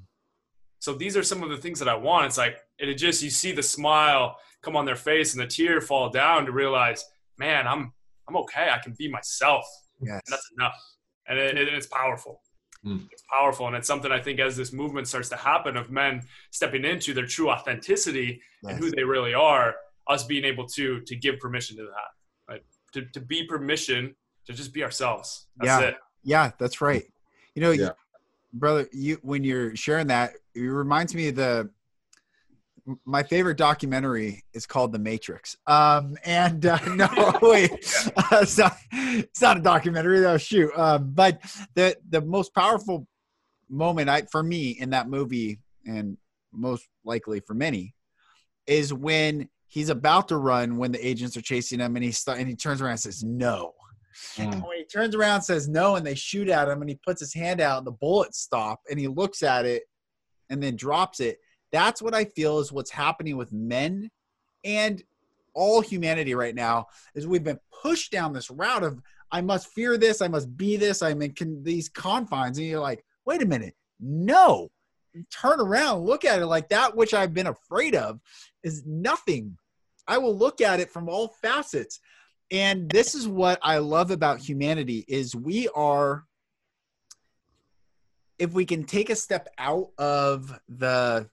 [0.79, 2.25] So these are some of the things that I want.
[2.25, 5.79] It's like it just you see the smile come on their face and the tear
[5.79, 7.05] fall down to realize,
[7.37, 7.93] man, I'm
[8.27, 8.69] I'm okay.
[8.71, 9.65] I can be myself.
[10.01, 10.21] Yes.
[10.27, 10.73] that's enough.
[11.27, 12.41] And it, it, it's powerful.
[12.85, 13.07] Mm.
[13.11, 16.23] It's powerful, and it's something I think as this movement starts to happen of men
[16.49, 18.73] stepping into their true authenticity yes.
[18.73, 19.75] and who they really are,
[20.07, 22.63] us being able to to give permission to that, right?
[22.93, 24.15] To to be permission
[24.47, 25.47] to just be ourselves.
[25.57, 25.87] That's yeah.
[25.89, 25.95] It.
[26.23, 27.03] Yeah, that's right.
[27.55, 27.85] You know, yeah.
[27.85, 27.91] you,
[28.53, 31.69] brother, you when you're sharing that, it reminds me of the
[33.05, 35.57] my favorite documentary is called The Matrix.
[35.67, 37.07] Um, and uh, no,
[37.41, 37.71] wait,
[38.17, 40.37] uh, it's, not, it's not a documentary though.
[40.37, 41.41] Shoot, um, but
[41.75, 43.07] the the most powerful
[43.69, 46.17] moment I for me in that movie, and
[46.53, 47.95] most likely for many,
[48.67, 52.39] is when he's about to run when the agents are chasing him, and he st-
[52.39, 53.73] and he turns around and says no,
[54.35, 54.43] Mm.
[54.43, 57.19] And when he turns around says no and they shoot at him and he puts
[57.19, 59.83] his hand out and the bullets stop and he looks at it
[60.49, 61.37] and then drops it.
[61.71, 64.09] That's what I feel is what's happening with men
[64.63, 65.01] and
[65.53, 69.97] all humanity right now is we've been pushed down this route of I must fear
[69.97, 72.57] this, I must be this, I'm in con- these confines.
[72.57, 74.69] And you're like, wait a minute, no.
[75.29, 78.19] Turn around, look at it like that which I've been afraid of
[78.63, 79.57] is nothing.
[80.07, 81.99] I will look at it from all facets
[82.51, 86.25] and this is what i love about humanity is we are
[88.37, 91.27] if we can take a step out of the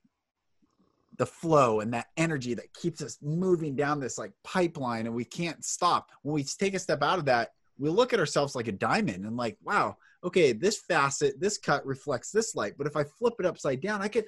[1.19, 5.25] the flow and that energy that keeps us moving down this like pipeline and we
[5.25, 6.11] can't stop.
[6.23, 7.51] When we take a step out of that
[7.81, 11.87] we look at ourselves like a diamond and like wow okay this facet this cut
[11.87, 14.25] reflects this light but if i flip it upside down i could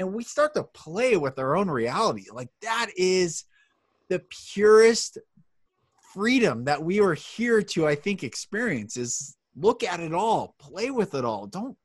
[0.00, 2.24] and we start to play with our own reality.
[2.32, 3.44] Like that is
[4.08, 5.18] the purest
[6.14, 10.90] freedom that we are here to i think experience is look at it all play
[10.90, 11.46] with it all.
[11.46, 11.76] Don't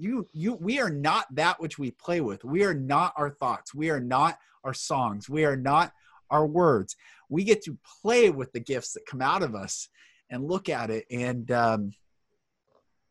[0.00, 2.44] you you we are not that which we play with.
[2.44, 3.74] We are not our thoughts.
[3.74, 5.28] We are not our songs.
[5.28, 5.92] We are not
[6.30, 6.96] our words.
[7.28, 9.88] We get to play with the gifts that come out of us
[10.30, 11.92] and look at it and um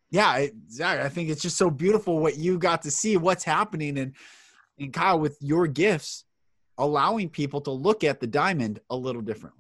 [0.10, 3.43] yeah it, Zach, i think it's just so beautiful what you got to see what's
[3.43, 4.15] happening and
[4.80, 6.23] and kyle with your gifts
[6.78, 9.58] allowing people to look at the diamond a little differently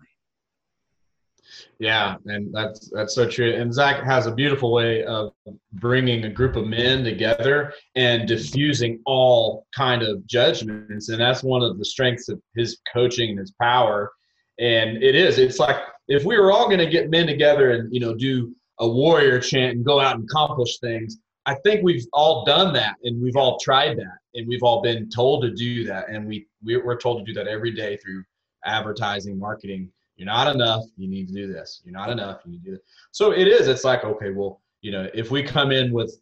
[1.79, 3.53] yeah, and that's that's so true.
[3.53, 5.33] And Zach has a beautiful way of
[5.73, 11.61] bringing a group of men together and diffusing all kind of judgments, and that's one
[11.61, 14.11] of the strengths of his coaching and his power.
[14.59, 15.37] And it is.
[15.37, 18.53] It's like if we were all going to get men together and you know do
[18.79, 22.95] a warrior chant and go out and accomplish things, I think we've all done that
[23.03, 26.45] and we've all tried that and we've all been told to do that and we
[26.61, 28.23] we're told to do that every day through
[28.65, 30.83] advertising, marketing you're not enough.
[30.97, 31.81] You need to do this.
[31.85, 32.41] You're not enough.
[32.43, 32.81] You need to do this.
[33.11, 33.69] So it is.
[33.69, 36.19] It's like, okay, well, you know, if we come in with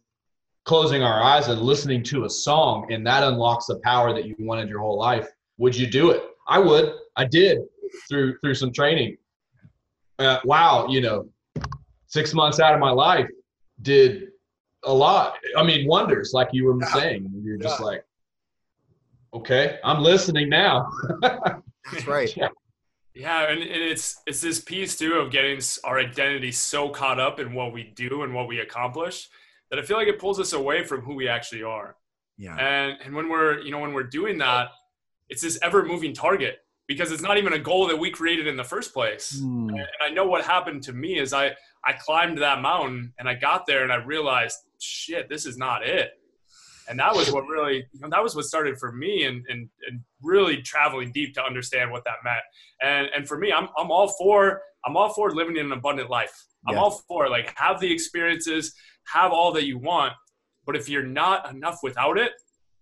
[0.64, 4.36] closing our eyes and listening to a song and that unlocks the power that you
[4.38, 6.22] wanted your whole life, would you do it?
[6.46, 6.92] I would.
[7.16, 7.58] I did
[8.08, 9.16] through through some training.
[10.20, 11.28] Uh, wow, you know,
[12.06, 13.28] six months out of my life
[13.82, 14.28] did
[14.84, 15.38] a lot.
[15.56, 17.28] I mean, wonders, like you were saying.
[17.42, 18.04] You're just like,
[19.34, 20.88] okay, I'm listening now.
[21.20, 22.36] That's right.
[22.36, 22.48] yeah.
[23.18, 27.40] Yeah, and, and it's it's this piece too of getting our identity so caught up
[27.40, 29.28] in what we do and what we accomplish
[29.70, 31.96] that I feel like it pulls us away from who we actually are.
[32.36, 32.56] Yeah.
[32.56, 34.68] And and when we're you know when we're doing that,
[35.28, 38.56] it's this ever moving target because it's not even a goal that we created in
[38.56, 39.40] the first place.
[39.42, 39.70] Mm.
[39.70, 43.34] And I know what happened to me is I I climbed that mountain and I
[43.34, 46.12] got there and I realized shit this is not it.
[46.88, 49.68] And that was what really you know, that was what started for me and, and
[49.88, 52.42] and really traveling deep to understand what that meant.
[52.82, 56.32] And and for me I'm I'm all for I'm all for living an abundant life.
[56.66, 56.80] I'm Yeah.
[56.82, 58.74] all for like have the experiences,
[59.06, 60.12] have all that you want,
[60.66, 62.32] but if you're not enough without it,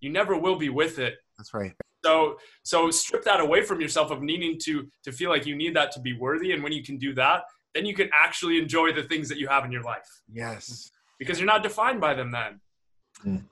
[0.00, 1.72] you never will be with it That's right.
[2.04, 5.74] so so strip that away from yourself of needing to to feel like you need
[5.74, 7.42] that to be worthy and when you can do that
[7.74, 10.90] then you can actually enjoy the things that you have in your life Yes.
[11.18, 12.60] because you're not defined by them then
[13.24, 13.42] mm.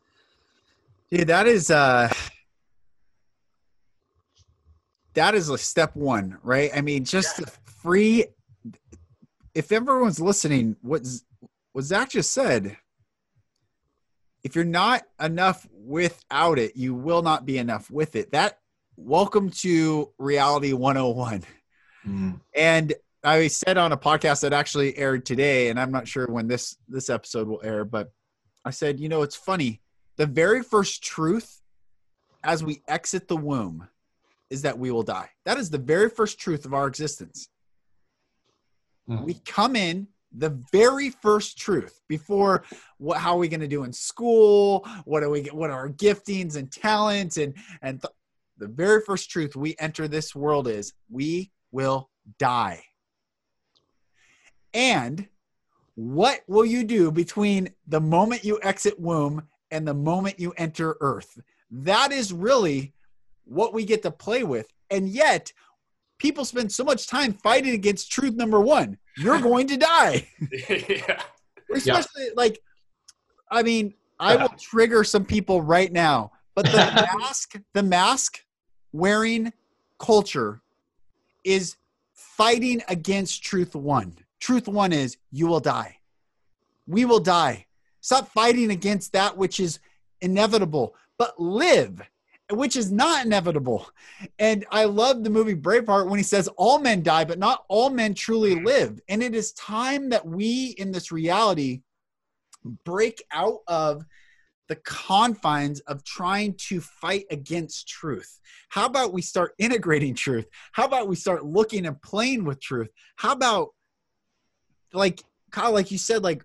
[1.10, 2.12] Dude, that is uh
[5.14, 6.70] that is like step one, right?
[6.74, 8.26] I mean, just the free
[9.54, 11.06] if everyone's listening, what
[11.72, 12.76] what Zach just said,
[14.42, 18.32] if you're not enough without it, you will not be enough with it.
[18.32, 18.58] That
[18.96, 21.44] welcome to reality 101.
[22.06, 22.40] Mm.
[22.54, 26.48] And I said on a podcast that actually aired today, and I'm not sure when
[26.48, 28.12] this this episode will air, but
[28.64, 29.80] I said, you know, it's funny.
[30.16, 31.60] The very first truth
[32.42, 33.88] as we exit the womb
[34.50, 35.30] is that we will die.
[35.44, 37.48] That is the very first truth of our existence.
[39.08, 39.24] Mhm.
[39.24, 42.64] We come in the very first truth before
[42.98, 45.88] what how are we going to do in school what are we what are our
[45.88, 48.12] giftings and talents and and th-
[48.58, 52.82] the very first truth we enter this world is we will die
[54.72, 55.28] and
[55.94, 60.96] what will you do between the moment you exit womb and the moment you enter
[61.00, 61.38] earth.
[61.70, 62.94] That is really
[63.44, 64.68] what we get to play with.
[64.90, 65.52] And yet
[66.18, 68.98] people spend so much time fighting against truth number one.
[69.18, 70.28] You're going to die.
[70.68, 71.22] Yeah.
[71.72, 72.60] Especially like
[73.50, 78.44] i mean i will trigger some people right now but the mask the mask
[78.92, 79.52] wearing
[79.98, 80.62] culture
[81.42, 81.76] is
[82.12, 84.16] fighting against truth one.
[84.40, 85.98] Truth one is you will die.
[86.86, 87.66] We will die
[88.04, 89.78] stop fighting against that which is
[90.20, 92.02] inevitable but live
[92.50, 93.88] which is not inevitable
[94.38, 97.88] and i love the movie braveheart when he says all men die but not all
[97.88, 98.66] men truly mm-hmm.
[98.66, 101.80] live and it is time that we in this reality
[102.84, 104.04] break out of
[104.68, 108.40] the confines of trying to fight against truth.
[108.70, 110.46] How about we start integrating truth?
[110.72, 112.88] How about we start looking and playing with truth?
[113.16, 113.68] How about
[114.92, 116.44] like Kyle, like you said, like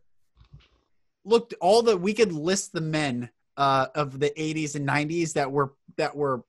[1.29, 5.51] look all the we could list the men uh, of the 80s and 90s that
[5.51, 6.43] were that were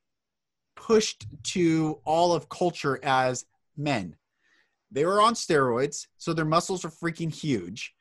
[0.76, 3.44] pushed to all of culture as
[3.76, 4.16] men.
[4.90, 7.94] They were on steroids, so their muscles were freaking huge.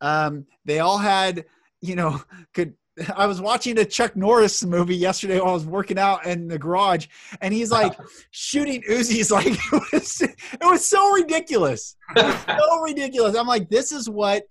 [0.00, 1.44] Um, they all had,
[1.80, 2.74] you know, could.
[3.16, 6.58] I was watching a Chuck Norris movie yesterday while I was working out in the
[6.58, 7.06] garage,
[7.40, 7.98] and he's like
[8.30, 10.20] shooting Uzis like it was.
[10.22, 11.96] It was so ridiculous.
[12.16, 13.36] It was so ridiculous.
[13.36, 14.44] I'm like, this is what,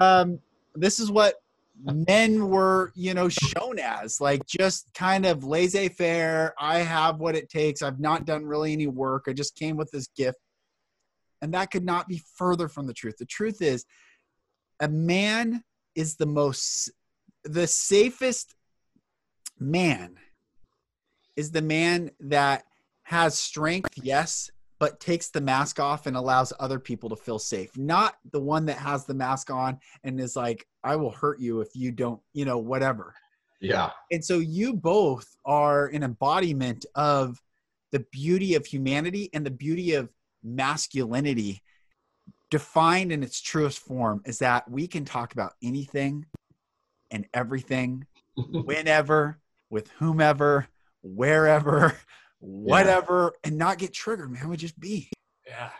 [0.00, 0.40] um,
[0.76, 1.34] this is what
[1.82, 6.54] men were, you know, shown as like just kind of laissez-faire.
[6.58, 7.82] I have what it takes.
[7.82, 9.24] I've not done really any work.
[9.28, 10.38] I just came with this gift,
[11.42, 13.16] and that could not be further from the truth.
[13.18, 13.84] The truth is,
[14.80, 15.62] a man
[15.94, 16.90] is the most
[17.44, 18.54] the safest
[19.58, 20.16] man
[21.36, 22.64] is the man that
[23.04, 27.76] has strength yes but takes the mask off and allows other people to feel safe
[27.76, 31.60] not the one that has the mask on and is like i will hurt you
[31.60, 33.14] if you don't you know whatever
[33.60, 33.90] Yeah.
[34.10, 37.40] and so you both are an embodiment of
[37.92, 40.10] the beauty of humanity and the beauty of
[40.42, 41.62] masculinity
[42.50, 46.26] defined in its truest form is that we can talk about anything
[47.10, 49.38] and everything whenever
[49.70, 50.66] with whomever
[51.02, 51.96] wherever
[52.46, 55.10] whatever and not get triggered man we just be
[55.46, 55.70] yeah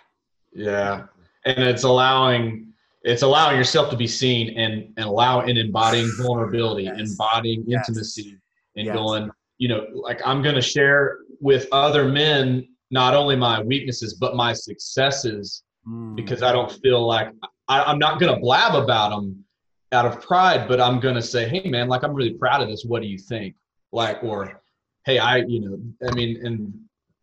[0.52, 1.04] Yeah,
[1.44, 6.84] and it's allowing it's allowing yourself to be seen and and allow and embodying vulnerability,
[6.84, 7.10] Yes.
[7.10, 7.88] embodying Yes.
[7.88, 8.38] intimacy,
[8.76, 8.96] and Yes.
[8.96, 9.30] going.
[9.58, 14.34] You know, like I'm going to share with other men not only my weaknesses but
[14.36, 16.14] my successes mm.
[16.16, 17.28] because I don't feel like
[17.68, 19.44] I, I'm not going to blab about them
[19.92, 22.68] out of pride, but I'm going to say, hey man, like I'm really proud of
[22.68, 22.84] this.
[22.84, 23.54] What do you think?
[23.92, 24.60] Like, or
[25.06, 26.74] hey, I, you know, I mean, and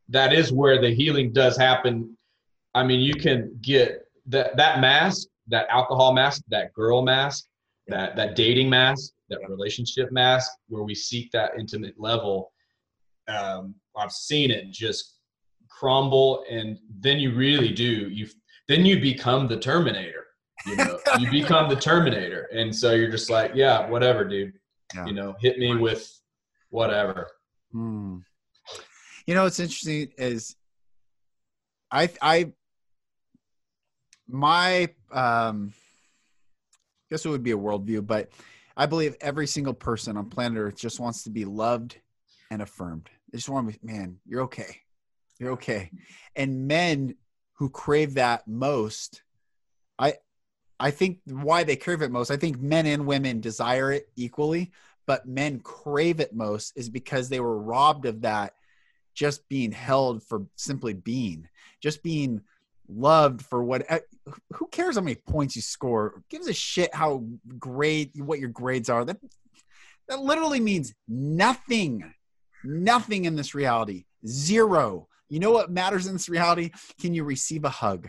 [0.09, 2.17] that is where the healing does happen.
[2.73, 7.45] I mean, you can get that that mask, that alcohol mask, that girl mask,
[7.87, 12.51] that that dating mask, that relationship mask, where we seek that intimate level.
[13.27, 15.19] Um, I've seen it just
[15.69, 18.27] crumble and then you really do you
[18.67, 20.25] then you become the terminator
[20.67, 24.53] you know you become the terminator and so you're just like yeah whatever dude
[24.93, 25.05] yeah.
[25.05, 26.19] you know hit me with
[26.69, 27.27] whatever
[27.73, 28.17] hmm.
[29.27, 30.55] you know what's interesting is
[31.91, 32.51] i i
[34.27, 38.29] my um I guess it would be a worldview but
[38.77, 41.97] i believe every single person on planet earth just wants to be loved
[42.49, 43.09] and affirmed.
[43.31, 44.77] They just want to be man you're okay.
[45.39, 45.89] You're okay.
[46.35, 47.15] And men
[47.55, 49.21] who crave that most
[49.97, 50.13] i
[50.79, 54.71] i think why they crave it most i think men and women desire it equally
[55.05, 58.53] but men crave it most is because they were robbed of that
[59.13, 61.47] just being held for simply being
[61.81, 62.41] just being
[62.87, 63.99] loved for what eh,
[64.53, 67.23] who cares how many points you score gives a shit how
[67.57, 69.17] great what your grades are that
[70.09, 72.13] that literally means nothing
[72.63, 76.69] nothing in this reality zero you know what matters in this reality?
[77.01, 78.07] Can you receive a hug?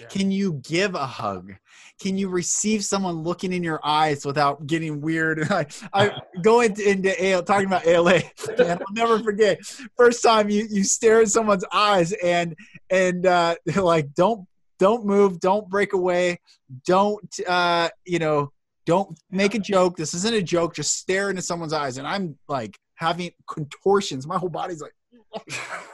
[0.00, 0.06] Yeah.
[0.06, 1.52] Can you give a hug?
[2.00, 5.42] Can you receive someone looking in your eyes without getting weird?
[5.50, 8.22] I, I go into, into AL, talking about ALA,
[8.58, 9.64] and I'll never forget.
[9.96, 12.54] First time you you stare at someone's eyes and
[12.90, 14.46] and uh, like don't
[14.78, 16.40] don't move, don't break away,
[16.86, 18.52] don't uh, you know,
[18.86, 19.96] don't make a joke.
[19.96, 20.74] This isn't a joke.
[20.74, 24.26] Just stare into someone's eyes, and I'm like having contortions.
[24.26, 24.94] My whole body's like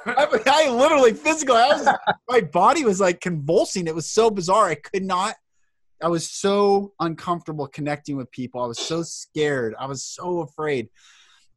[0.06, 1.88] I, I, literally physically, I was,
[2.28, 3.86] my body was like convulsing.
[3.86, 4.68] It was so bizarre.
[4.68, 5.34] I could not.
[6.02, 8.62] I was so uncomfortable connecting with people.
[8.62, 9.74] I was so scared.
[9.78, 10.88] I was so afraid.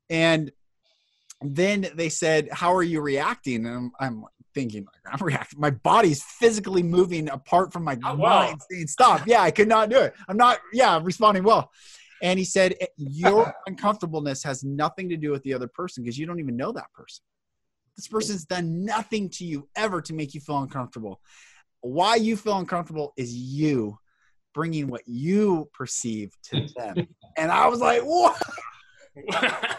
[0.09, 0.51] And
[1.41, 5.59] then they said, "How are you reacting?" And I'm, I'm thinking, "I'm reacting.
[5.59, 9.89] My body's physically moving apart from my oh, mind, saying stop." Yeah, I could not
[9.89, 10.13] do it.
[10.27, 10.59] I'm not.
[10.71, 11.71] Yeah, I'm responding well.
[12.21, 16.25] And he said, "Your uncomfortableness has nothing to do with the other person because you
[16.25, 17.23] don't even know that person."
[17.95, 21.21] This person's done nothing to you ever to make you feel uncomfortable.
[21.81, 23.97] Why you feel uncomfortable is you
[24.53, 27.07] bringing what you perceive to them.
[27.37, 28.41] and I was like, what?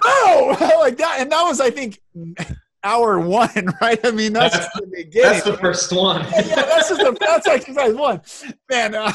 [0.04, 1.16] oh, like that.
[1.20, 2.00] And that was, I think,
[2.84, 3.98] hour one, right?
[4.04, 5.30] I mean, that's, that's the beginning.
[5.30, 6.22] That's the first one.
[6.24, 8.20] yeah, that's just the, that's exercise one.
[8.70, 9.12] Man, uh,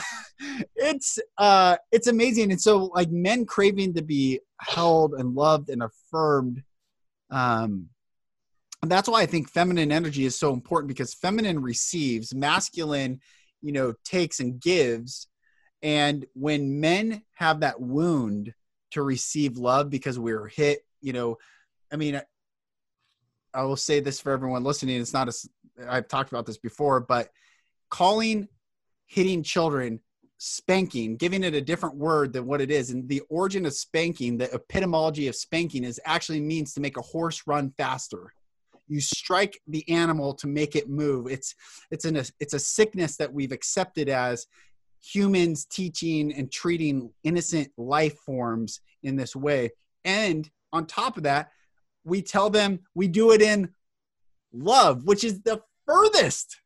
[0.75, 2.51] it's uh, it's amazing.
[2.51, 6.63] And so, like, men craving to be held and loved and affirmed,
[7.29, 7.87] um,
[8.81, 13.19] and that's why I think feminine energy is so important because feminine receives, masculine,
[13.61, 15.27] you know, takes and gives.
[15.81, 18.53] And when men have that wound
[18.91, 21.37] to receive love because we are hit, you know,
[21.91, 22.21] I mean,
[23.53, 25.01] I will say this for everyone listening.
[25.01, 25.49] It's not as
[25.87, 27.29] I've talked about this before, but
[27.89, 28.47] calling
[29.07, 29.99] hitting children
[30.37, 32.91] spanking, giving it a different word than what it is.
[32.91, 37.01] And the origin of spanking, the epistemology of spanking is actually means to make a
[37.01, 38.33] horse run faster
[38.89, 41.27] you strike the animal to make it move.
[41.27, 41.55] It's
[41.91, 44.47] it's an it's a sickness that we've accepted as
[45.01, 49.71] humans teaching and treating innocent life forms in this way.
[50.03, 51.51] And on top of that
[52.03, 53.69] we tell them we do it in
[54.51, 56.57] love which is the furthest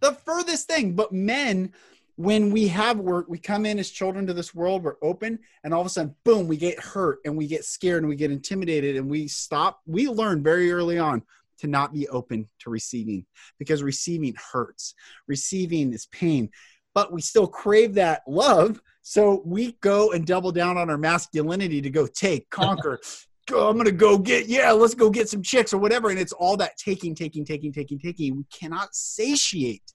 [0.00, 0.94] the furthest thing.
[0.94, 1.72] But men
[2.18, 5.72] when we have work, we come in as children to this world, we're open, and
[5.72, 8.32] all of a sudden, boom, we get hurt and we get scared and we get
[8.32, 9.80] intimidated and we stop.
[9.86, 11.22] We learn very early on
[11.58, 13.24] to not be open to receiving
[13.60, 14.94] because receiving hurts,
[15.28, 16.50] receiving is pain,
[16.92, 18.82] but we still crave that love.
[19.02, 22.98] So we go and double down on our masculinity to go take, conquer.
[23.46, 26.10] go, I'm gonna go get, yeah, let's go get some chicks or whatever.
[26.10, 28.38] And it's all that taking, taking, taking, taking, taking.
[28.38, 29.92] We cannot satiate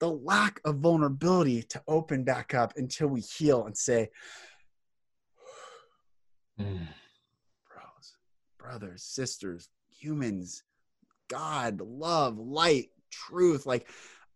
[0.00, 4.10] the lack of vulnerability to open back up until we heal and say,
[6.60, 6.86] mm.
[7.68, 8.16] bros,
[8.58, 10.62] brothers, sisters, humans,
[11.28, 13.66] God, love, light, truth.
[13.66, 13.88] Like,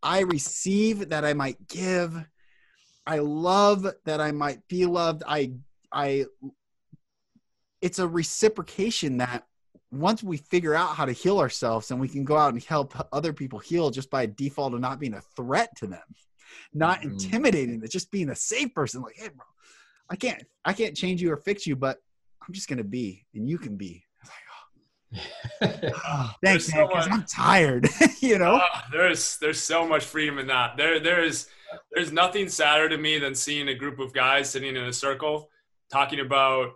[0.02, 2.16] I receive that I might give.
[3.06, 5.22] I love that I might be loved.
[5.26, 5.52] I,
[5.92, 6.26] I,
[7.80, 9.44] it's a reciprocation that
[9.92, 12.94] once we figure out how to heal ourselves and we can go out and help
[13.12, 16.00] other people heal just by default of not being a threat to them
[16.72, 17.10] not mm-hmm.
[17.10, 19.44] intimidating them just being a safe person like hey bro
[20.10, 21.98] i can't i can't change you or fix you but
[22.46, 25.70] i'm just gonna be and you can be like,
[26.02, 26.32] oh.
[26.44, 27.86] thanks man, so i'm tired
[28.20, 31.48] you know uh, there's there's so much freedom in that there there's
[31.92, 35.48] there's nothing sadder to me than seeing a group of guys sitting in a circle
[35.90, 36.70] talking about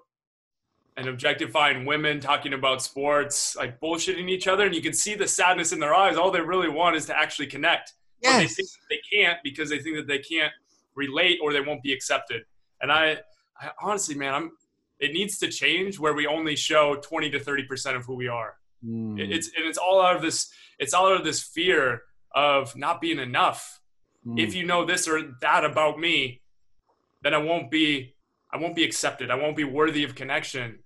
[0.96, 5.28] and objectifying women, talking about sports, like bullshitting each other, and you can see the
[5.28, 6.16] sadness in their eyes.
[6.16, 7.92] All they really want is to actually connect.
[8.22, 8.32] Yes.
[8.32, 10.52] But they think they can't because they think that they can't
[10.94, 12.42] relate or they won't be accepted.
[12.80, 13.18] And I,
[13.60, 14.52] I honestly, man, I'm.
[14.98, 18.28] It needs to change where we only show 20 to 30 percent of who we
[18.28, 18.54] are.
[18.82, 19.18] Mm.
[19.18, 20.50] It's and it's all out of this.
[20.78, 22.02] It's all out of this fear
[22.34, 23.80] of not being enough.
[24.26, 24.40] Mm.
[24.40, 26.40] If you know this or that about me,
[27.22, 28.14] then I won't be.
[28.50, 29.30] I won't be accepted.
[29.30, 30.78] I won't be worthy of connection.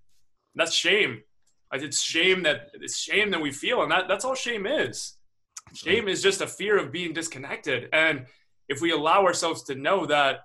[0.54, 1.22] That's shame.
[1.72, 5.16] Like, It's shame that it's shame that we feel, and that that's all shame is.
[5.74, 7.88] Shame is just a fear of being disconnected.
[7.92, 8.26] And
[8.68, 10.40] if we allow ourselves to know that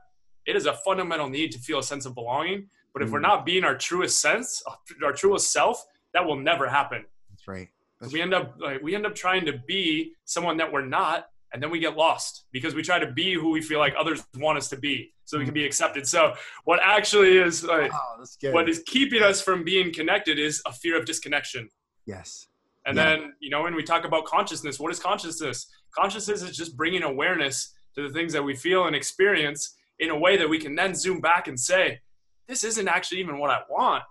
[0.45, 3.23] it is a fundamental need to feel a sense of belonging, but if we're Mm.
[3.33, 4.61] not being our truest sense,
[5.03, 5.83] our truest self,
[6.13, 7.05] that will never happen.
[7.31, 7.69] That's right.
[7.99, 11.29] That's We end up like we end up trying to be someone that we're not,
[11.55, 14.21] and then we get lost because we try to be who we feel like others
[14.35, 15.65] want us to be, so we can be mm.
[15.67, 16.05] accepted.
[16.05, 16.33] So
[16.65, 20.99] what actually is like Oh, what is keeping us from being connected is a fear
[20.99, 21.69] of disconnection.
[22.05, 22.47] yes.
[22.85, 23.05] And Yeah.
[23.05, 25.65] then, you know, when we talk about consciousness, what is consciousness?
[25.91, 30.19] Consciousness is just bringing awareness to the things that we feel and experience in a
[30.25, 32.01] way that we can then zoom back and say,
[32.49, 34.03] this isn't actually even what I want.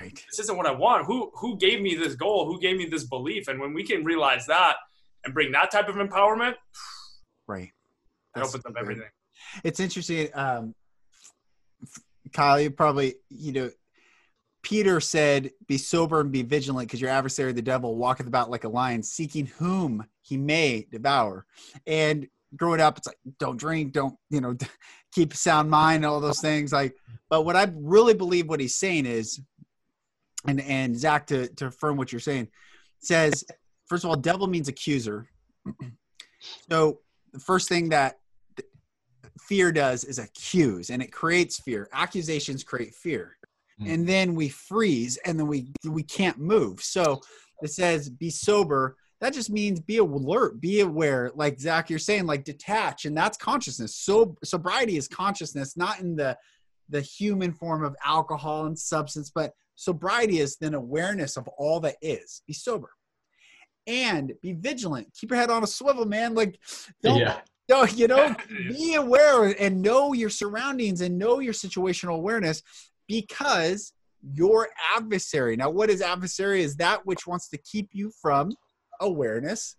[0.00, 0.22] Right.
[0.28, 1.06] This isn't what I want.
[1.06, 2.44] Who who gave me this goal?
[2.50, 3.48] Who gave me this belief?
[3.48, 4.74] And when we can realize that
[5.24, 6.54] and bring that type of empowerment,
[7.46, 7.64] Right.
[7.64, 7.72] it
[8.34, 9.08] That's opens up everything.
[9.64, 10.28] It's interesting.
[10.34, 10.74] Um,
[12.32, 13.70] Kyle, you probably, you know,
[14.62, 18.64] Peter said, Be sober and be vigilant because your adversary, the devil, walketh about like
[18.64, 21.46] a lion, seeking whom he may devour.
[21.86, 24.56] And growing up, it's like, don't drink, don't, you know,
[25.14, 26.72] keep a sound mind, all those things.
[26.72, 26.94] Like,
[27.30, 29.40] but what I really believe what he's saying is,
[30.46, 32.48] and, and Zach, to, to affirm what you're saying,
[33.00, 33.44] says,
[33.88, 35.28] first of all, devil means accuser.
[36.70, 37.00] so
[37.32, 38.18] the first thing that
[39.40, 41.88] fear does is accuse and it creates fear.
[41.92, 43.38] Accusations create fear.
[43.80, 43.94] Mm.
[43.94, 46.82] and then we freeze and then we we can't move.
[46.82, 47.20] So
[47.62, 48.96] it says be sober.
[49.20, 51.30] That just means be alert be aware.
[51.34, 53.94] Like zach you're saying like detach and that's consciousness.
[53.94, 56.36] So sobriety is consciousness not in the
[56.88, 61.96] the human form of alcohol and substance but sobriety is then awareness of all that
[62.02, 62.42] is.
[62.46, 62.90] Be sober
[63.88, 66.60] and be vigilant keep your head on a swivel man like
[67.02, 67.40] don't yeah.
[67.68, 68.34] no, you know,
[68.68, 72.62] be aware and know your surroundings and know your situational awareness
[73.06, 73.92] because
[74.34, 75.56] your adversary.
[75.56, 76.62] Now, what is adversary?
[76.62, 78.52] Is that which wants to keep you from
[79.00, 79.76] awareness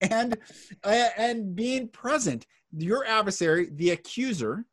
[0.00, 0.36] and
[0.84, 2.46] uh, and being present.
[2.76, 4.64] Your adversary, the accuser,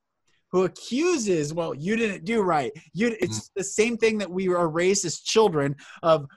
[0.52, 2.72] who accuses, well, you didn't do right.
[2.94, 6.28] You, it's the same thing that we are raised as children of, go-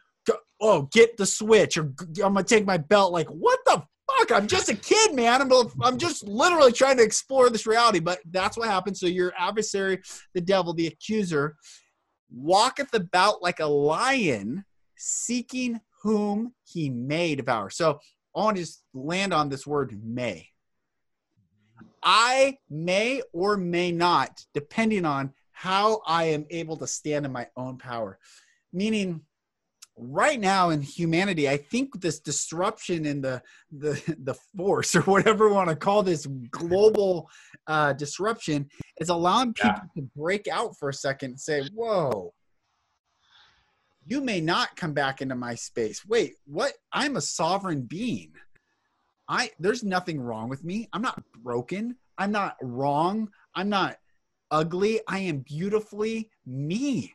[0.60, 3.12] oh, get the switch or I'm gonna take my belt.
[3.12, 4.32] Like, what the fuck?
[4.32, 5.40] I'm just a kid, man.
[5.40, 5.52] I'm,
[5.82, 8.00] I'm just literally trying to explore this reality.
[8.00, 9.00] But that's what happens.
[9.00, 10.00] So your adversary,
[10.34, 11.56] the devil, the accuser,
[12.30, 14.64] walketh about like a lion,
[14.96, 17.70] seeking whom he may devour.
[17.70, 17.98] So
[18.34, 20.46] I want to just land on this word may.
[22.02, 27.48] I may or may not, depending on how I am able to stand in my
[27.56, 28.18] own power.
[28.72, 29.20] Meaning,
[30.00, 33.92] right now in humanity, I think this disruption in the the
[34.22, 37.28] the force or whatever we want to call this global
[37.66, 38.68] uh, disruption
[39.00, 40.02] is allowing people Yeah.
[40.02, 42.32] to break out for a second and say, "Whoa."
[44.06, 46.04] You may not come back into my space.
[46.06, 46.72] Wait, what?
[46.92, 48.32] I'm a sovereign being.
[49.28, 50.88] I there's nothing wrong with me.
[50.92, 51.96] I'm not broken.
[52.18, 53.30] I'm not wrong.
[53.54, 53.98] I'm not
[54.50, 55.00] ugly.
[55.06, 57.14] I am beautifully me.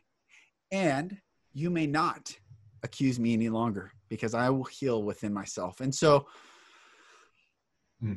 [0.72, 1.18] And
[1.52, 2.34] you may not
[2.82, 5.80] accuse me any longer because I will heal within myself.
[5.80, 6.26] And so
[8.00, 8.14] Hmm.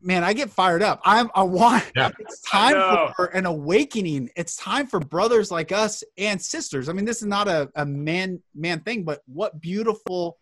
[0.00, 1.00] man, I get fired up.
[1.04, 2.10] I'm I want Yeah.
[2.18, 2.74] it's time
[3.14, 4.30] for an awakening.
[4.36, 6.88] It's time for brothers like us and sisters.
[6.88, 10.38] I mean, this is not a, a man man thing, but what beautiful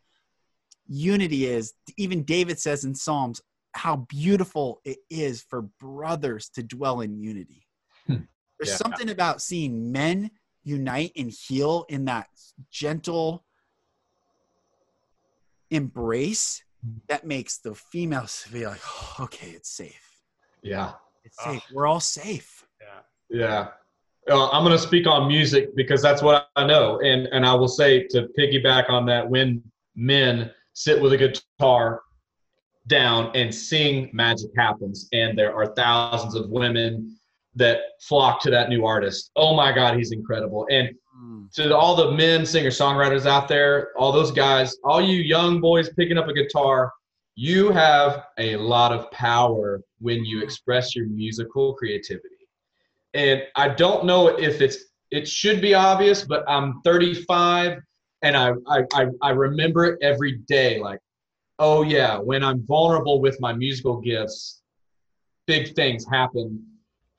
[0.89, 1.75] unity is.
[1.97, 3.41] Even David says in Psalms
[3.73, 7.67] how beautiful it is for brothers to dwell in unity.
[8.07, 8.17] Hmm.
[8.59, 8.77] There's Yeah.
[8.77, 10.31] something about seeing men
[10.63, 12.27] unite and heal in that
[12.71, 13.45] gentle
[15.71, 16.63] embrace
[17.09, 20.19] that makes the females feel like, oh, okay, it's safe.
[20.63, 20.93] Yeah.
[21.25, 21.53] It's Oh.
[21.53, 21.65] safe.
[21.73, 22.67] We're all safe.
[22.81, 23.39] Yeah.
[23.39, 23.69] Yeah.
[24.31, 27.01] Uh, I'm going to speak on music because that's what I know.
[27.01, 29.63] And, and I will say to piggyback on that, when
[29.95, 32.03] men sit with a guitar
[32.87, 35.09] down and sing, magic happens.
[35.13, 37.17] And there are thousands of women
[37.55, 39.31] that flock to that new artist.
[39.37, 40.67] Oh my God, he's incredible.
[40.71, 41.45] And hmm.
[41.55, 45.91] to all the men singer songwriters out there, all those guys, all you young boys
[45.91, 46.93] picking up a guitar,
[47.35, 50.45] you have a lot of power when you hmm.
[50.45, 52.29] express your musical creativity.
[53.15, 57.79] And I don't know if it's it should be obvious, but I'm 35
[58.23, 60.79] and I I, I, I remember it every day.
[60.79, 61.01] Like,
[61.59, 64.63] oh yeah, when I'm vulnerable with my musical gifts,
[65.49, 66.65] big things happen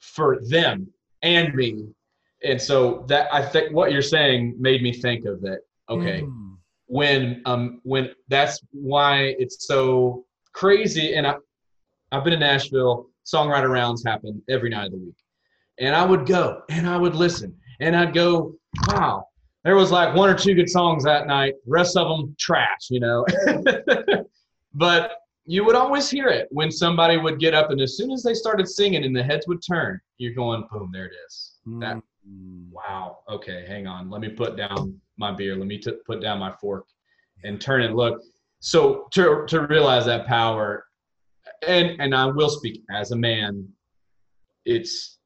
[0.01, 0.87] for them
[1.21, 1.87] and me
[2.43, 5.59] and so that I think what you're saying made me think of that.
[5.89, 6.55] Okay, Mm.
[6.87, 11.13] when um when that's why it's so crazy.
[11.15, 11.35] And I
[12.11, 13.07] I've been in Nashville.
[13.25, 15.15] Songwriter rounds happen every night of the week,
[15.77, 18.55] and I would go and I would listen and I'd go,
[18.87, 19.25] wow,
[19.63, 21.53] there was like one or two good songs that night.
[21.65, 23.25] The rest of them trash, you know.
[24.73, 25.11] but
[25.45, 28.33] you would always hear it when somebody would get up, and as soon as they
[28.33, 31.53] started singing and the heads would turn, you're going, boom, there it is.
[31.79, 31.97] That
[32.29, 32.69] Mm.
[32.69, 33.17] wow.
[33.27, 34.07] Okay hang on.
[34.11, 35.55] Let me put down my beer.
[35.55, 36.85] Let me t- put down my fork
[37.43, 38.21] and turn and look.
[38.59, 40.85] So to, to realize that power
[41.67, 43.67] and and i will speak as a man
[44.65, 45.17] it's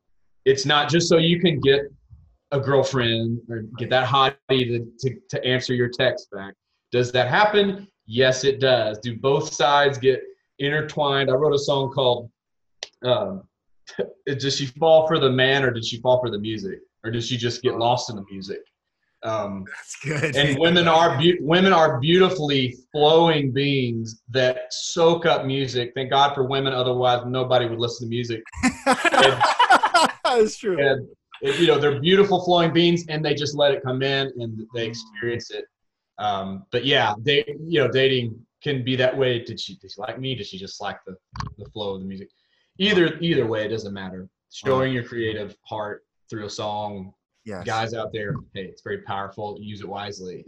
[0.45, 1.81] it's not just so you can get
[2.51, 6.53] a girlfriend or get that hottie to, to, to answer your text back.
[6.91, 8.99] Does that happen yes it does.
[8.99, 10.21] Do both sides get
[10.59, 11.29] intertwined?
[11.29, 12.29] I wrote a song called
[13.03, 13.43] um,
[14.25, 16.79] did she fall for the man or did she fall for the music?
[17.03, 18.61] Or did she just get lost in the music?
[19.23, 20.35] Um, That's good.
[20.35, 25.93] and women are be- women are beautifully flowing beings that soak up music.
[25.95, 28.43] Thank god for women otherwise nobody would listen to music.
[28.85, 30.79] That's true.
[30.79, 31.07] and
[31.41, 34.87] you know they're beautiful flowing beings and they just let it come in and they
[34.87, 35.65] experience it
[36.17, 39.43] um, but yeah they you know dating can be that way.
[39.43, 40.33] Did she did she like me?
[40.35, 41.15] Did she just like the,
[41.57, 42.29] the flow of the music?
[42.79, 44.27] Either either way it doesn't matter.
[44.51, 47.13] Showing your creative heart through a song
[47.47, 47.63] Yes.
[47.63, 49.57] guys out there hey it's very powerful.
[49.61, 50.45] Use it wisely.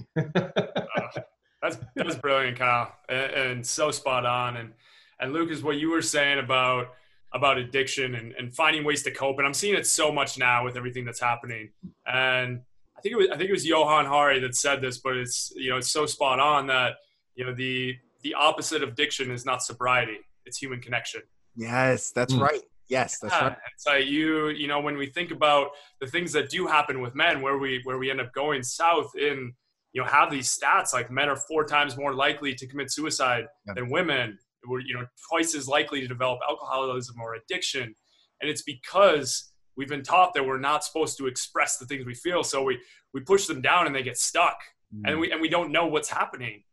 [1.61, 4.57] That's that's brilliant, Kyle, and, and so spot on.
[4.57, 4.74] And
[5.20, 6.93] and Lucas, what you were saying about
[7.34, 10.63] about addiction and, and finding ways to cope, and I'm seeing it so much now
[10.63, 11.72] with everything that's happening.
[12.05, 12.61] And
[12.98, 15.52] I think it was I think it was Johann Hari that said this, but it's
[15.56, 16.95] you know it's so spot on that
[17.36, 21.22] you know the the opposite of addiction is not sobriety; it's human connection.
[21.56, 22.41] Yes, that's Mm.
[22.41, 22.62] right.
[22.89, 23.58] Yes, that's Yeah, right.
[23.76, 27.16] It's like you, you know, when we think about the things that do happen with
[27.16, 29.54] men, where we where we end up going south in,
[29.93, 33.45] you know, have these stats like men are four times more likely to commit suicide
[33.68, 33.74] Yeah.
[33.76, 34.39] than women.
[34.66, 37.93] We're you know twice as likely to develop alcoholism or addiction,
[38.41, 42.16] and it's because we've been taught that we're not supposed to express the things we
[42.16, 42.80] feel, so we
[43.14, 44.60] we push them down and they get stuck,
[44.94, 45.02] mm.
[45.06, 46.64] and we and we don't know what's happening,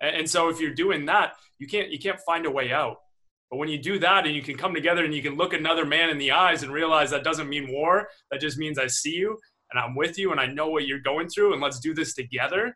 [0.00, 2.98] and, and so if you're doing that, you can't you can't find a way out.
[3.50, 5.84] But when you do that and you can come together and you can look another
[5.84, 9.14] man in the eyes and realize that doesn't mean war, that just means I see
[9.14, 9.38] you
[9.70, 12.14] and I'm with you and I know what you're going through and let's do this
[12.14, 12.74] together.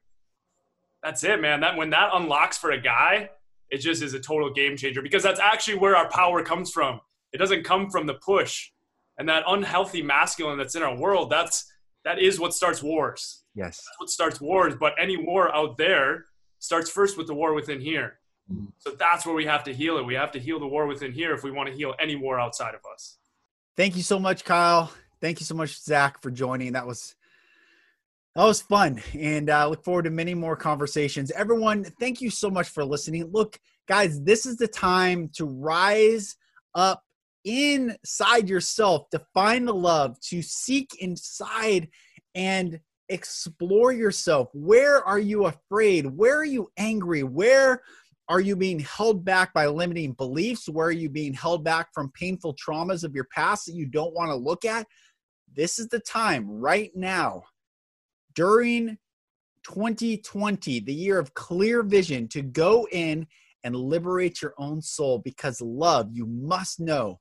[1.03, 1.61] That's it, man.
[1.61, 3.31] That when that unlocks for a guy,
[3.71, 7.01] it just is a total game changer because that's actually where our power comes from.
[7.33, 8.71] It doesn't come from the push.
[9.19, 11.71] And that unhealthy masculine that's in our world, that's
[12.05, 13.43] that is what starts wars.
[13.55, 13.77] yes.
[13.79, 16.27] That's what starts wars, but any war out there
[16.59, 18.21] starts first with the war within here.
[18.53, 18.69] Mhm.
[18.79, 20.07] So that's where we have to heal it.
[20.07, 22.39] We have to heal the war within here if we want to heal any war
[22.39, 23.19] outside of us.
[23.77, 24.93] Thank you so much, Kyle.
[25.21, 26.73] Thank you so much, Zach, for joining.
[26.73, 27.17] That was
[28.37, 31.31] that was fun, and I uh, look forward to many more conversations.
[31.31, 33.25] Everyone, thank you so much for listening.
[33.33, 33.59] Look,
[33.89, 36.37] guys, this is the time to rise
[36.75, 37.03] up
[37.47, 41.89] inside yourself, to find the love, to seek inside,
[42.35, 44.49] and explore yourself.
[44.53, 46.07] Where are you afraid?
[46.07, 47.23] Where are you angry?
[47.23, 47.81] Where
[48.29, 50.69] are you being held back by limiting beliefs?
[50.69, 54.15] Where are you being held back from painful traumas of your past that you don't
[54.15, 54.87] want to look at?
[55.55, 57.45] This is the time right now
[58.35, 58.99] during
[59.63, 63.27] 2020, the year of clear vision, to go in
[63.65, 67.21] and liberate your own soul because love, you must know,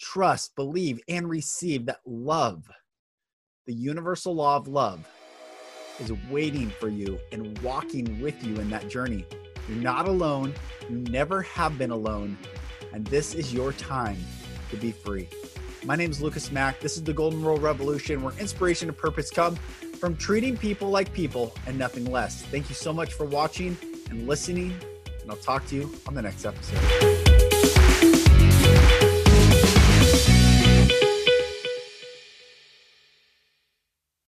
[0.00, 2.68] trust, believe, and receive that love,
[3.66, 5.08] the universal law of love,
[6.00, 9.24] is waiting for you and walking with you in that journey.
[9.68, 10.54] You're not alone.
[10.88, 12.36] You never have been alone.
[12.92, 14.18] And this is your time
[14.70, 15.28] to be free.
[15.84, 16.80] My name is Lucas Mack.
[16.80, 19.56] This is the Golden Rule Revolution, where inspiration and purpose come
[20.00, 22.42] from treating people like people and nothing less.
[22.42, 23.76] Thank you so much for watching
[24.10, 24.74] and listening,
[25.22, 26.76] and I'll talk to you on the next episode.